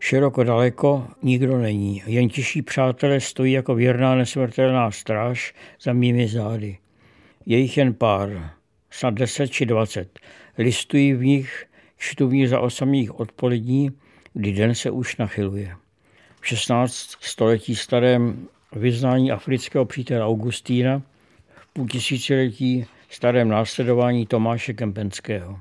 Široko 0.00 0.44
daleko 0.44 1.06
nikdo 1.22 1.58
není, 1.58 2.02
jen 2.06 2.28
tiší 2.28 2.62
přátelé 2.62 3.20
stojí 3.20 3.52
jako 3.52 3.74
věrná 3.74 4.14
nesmrtelná 4.14 4.90
stráž 4.90 5.54
za 5.80 5.92
mými 5.92 6.28
zády. 6.28 6.78
Je 7.46 7.58
jich 7.58 7.76
jen 7.76 7.94
pár, 7.94 8.50
snad 8.92 9.14
deset 9.14 9.52
či 9.52 9.66
dvacet. 9.66 10.18
Listují 10.58 11.14
v 11.14 11.24
nich, 11.24 11.66
čtu 11.98 12.28
v 12.28 12.32
nich 12.32 12.48
za 12.48 12.60
osamých 12.60 13.20
odpolední, 13.20 13.90
kdy 14.34 14.52
den 14.52 14.74
se 14.74 14.90
už 14.90 15.16
nachyluje. 15.16 15.76
V 16.40 16.46
16 16.46 17.16
století 17.20 17.76
starém 17.76 18.48
vyznání 18.72 19.32
afrického 19.32 19.84
přítele 19.84 20.24
Augustína, 20.24 21.02
v 21.54 21.66
půl 21.72 21.88
tisíciletí 21.88 22.86
starém 23.08 23.48
následování 23.48 24.26
Tomáše 24.26 24.72
Kempenského. 24.72 25.60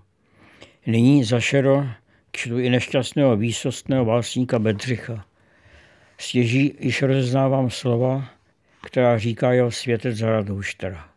Nyní 0.88 1.24
zašero 1.24 1.88
čtu 2.32 2.60
i 2.60 2.70
nešťastného 2.70 3.38
výsostného 3.38 4.06
básníka 4.06 4.60
Bedřicha. 4.60 5.26
Stěží 6.18 6.74
již 6.80 7.02
rozeznávám 7.02 7.70
slova, 7.70 8.30
která 8.84 9.18
říká 9.18 9.54
jeho 9.54 9.72
světec 9.72 10.18
Zaradouštera. 10.18 11.11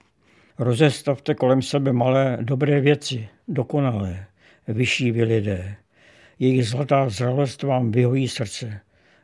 Rozestavte 0.58 1.34
kolem 1.34 1.62
sebe 1.62 1.92
malé 1.92 2.38
dobré 2.40 2.80
věci, 2.80 3.28
dokonalé, 3.48 4.26
vyšší 4.68 5.10
vy 5.10 5.24
lidé. 5.24 5.76
Jejich 6.38 6.66
zlatá 6.66 7.08
zralost 7.08 7.62
vám 7.62 7.92
vyhojí 7.92 8.28
srdce. 8.28 8.80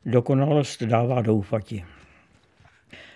Dokonalost 0.06 0.82
dává 0.82 1.22
doufati. 1.22 1.84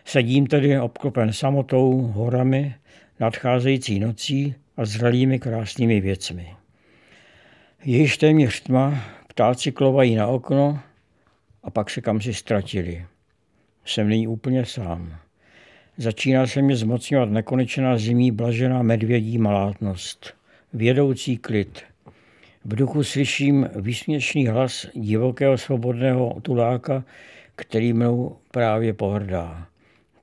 Sedím 0.05 0.46
tedy 0.46 0.81
obklopen 0.81 1.33
samotou, 1.33 2.00
horami, 2.00 2.74
nadcházející 3.20 4.00
nocí 4.00 4.55
a 4.77 4.85
zralými 4.85 5.38
krásnými 5.38 6.00
věcmi. 6.00 6.55
Je 7.85 7.98
již 7.98 8.18
téměř 8.18 8.61
tma, 8.61 9.05
ptáci 9.29 9.72
klovají 9.72 10.14
na 10.14 10.27
okno 10.27 10.81
a 11.62 11.70
pak 11.70 11.90
se 11.90 12.00
kam 12.00 12.20
si 12.20 12.35
ztratili. 12.35 13.07
Jsem 13.85 14.09
nyní 14.09 14.27
úplně 14.27 14.64
sám. 14.64 15.23
Začíná 15.96 16.46
se 16.46 16.62
mi 16.62 16.76
zmocňovat 16.76 17.30
nekonečná 17.30 17.98
zimí 17.98 18.30
blažená 18.30 18.83
medvědí 18.83 19.38
malátnost. 19.38 20.35
Vědoucí 20.72 21.37
klid. 21.37 21.83
V 22.64 22.74
duchu 22.76 23.04
slyším 23.04 23.68
výsměšný 23.76 24.46
hlas 24.46 24.87
divokého 24.94 25.59
svobodného 25.59 26.40
tuláka, 26.42 27.04
který 27.57 27.92
mnou 27.92 28.37
právě 28.50 28.92
pohrdá. 28.92 29.66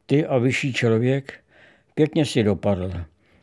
Ty 0.05 0.25
a 0.25 0.37
vyšší 0.37 0.73
člověk, 0.73 1.33
pěkně 1.95 2.25
si 2.25 2.43
dopadl. 2.43 2.91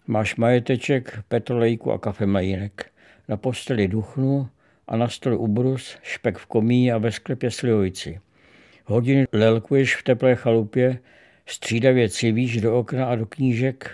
Máš 0.07 0.37
majeteček, 0.37 1.19
petrolejku 1.29 1.93
a 1.93 1.99
kafemlejnek. 1.99 2.91
Na 3.29 3.37
posteli 3.37 3.89
duchnu 3.89 4.49
a 4.89 4.97
na 4.97 5.09
stole 5.09 5.37
ubrus, 5.37 5.97
špek 6.03 6.39
v 6.39 6.47
komíně 6.47 6.93
a 6.93 6.99
ve 6.99 7.13
sklepě 7.13 7.51
slivojci. 7.51 8.21
Hodiny 8.85 9.27
lelkuješ 9.33 9.97
v 9.97 10.03
teplé 10.03 10.35
chalupě, 10.35 10.99
střídavě 11.49 12.09
civíš 12.09 12.61
do 12.61 12.79
okna 12.79 13.07
a 13.07 13.15
do 13.15 13.27
knížek, 13.27 13.91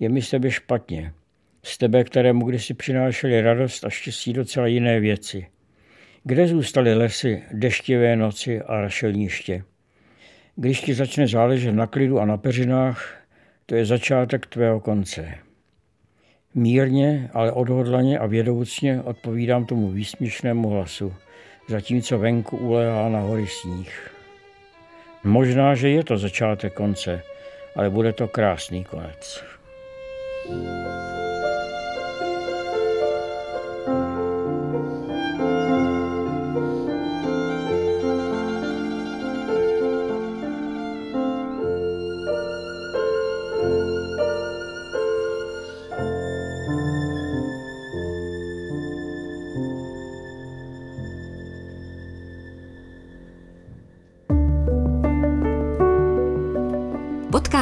je 0.00 0.08
mi 0.08 0.22
s 0.22 0.30
tebe 0.30 0.50
špatně. 0.50 1.12
Z 1.62 1.78
tebe, 1.78 2.04
kterému 2.04 2.46
kdysi 2.46 2.74
přinášeli 2.74 3.40
radost 3.40 3.84
a 3.84 3.90
štěstí 3.90 4.32
docela 4.32 4.66
jiné 4.66 5.00
věci. 5.00 5.46
Kde 6.24 6.48
zůstaly 6.48 6.94
lesy, 6.94 7.42
deštivé 7.52 8.16
noci 8.16 8.62
a 8.62 8.80
rašelniště? 8.80 9.62
Když 10.56 10.80
ti 10.80 10.94
začne 10.94 11.26
záležet 11.26 11.72
na 11.72 11.86
klidu 11.86 12.18
a 12.18 12.24
na 12.24 12.36
peřinách, 12.36 13.16
to 13.66 13.74
je 13.74 13.86
začátek 13.86 14.46
tvého 14.46 14.80
konce. 14.80 15.34
Mírně, 16.54 17.30
ale 17.32 17.52
odhodlaně 17.52 18.18
a 18.18 18.26
vědoucně 18.26 19.02
odpovídám 19.02 19.66
tomu 19.66 19.90
výsměšnému 19.90 20.68
hlasu, 20.68 21.14
zatímco 21.68 22.18
venku 22.18 22.56
uléhá 22.56 23.08
na 23.08 23.20
hory 23.20 23.46
sníh. 23.46 24.15
Možná, 25.26 25.74
že 25.74 25.90
je 25.90 26.04
to 26.04 26.18
začátek 26.18 26.72
konce, 26.72 27.22
ale 27.74 27.90
bude 27.90 28.12
to 28.12 28.28
krásný 28.28 28.84
konec. 28.86 29.42
thank 30.46 31.10
you 31.10 31.15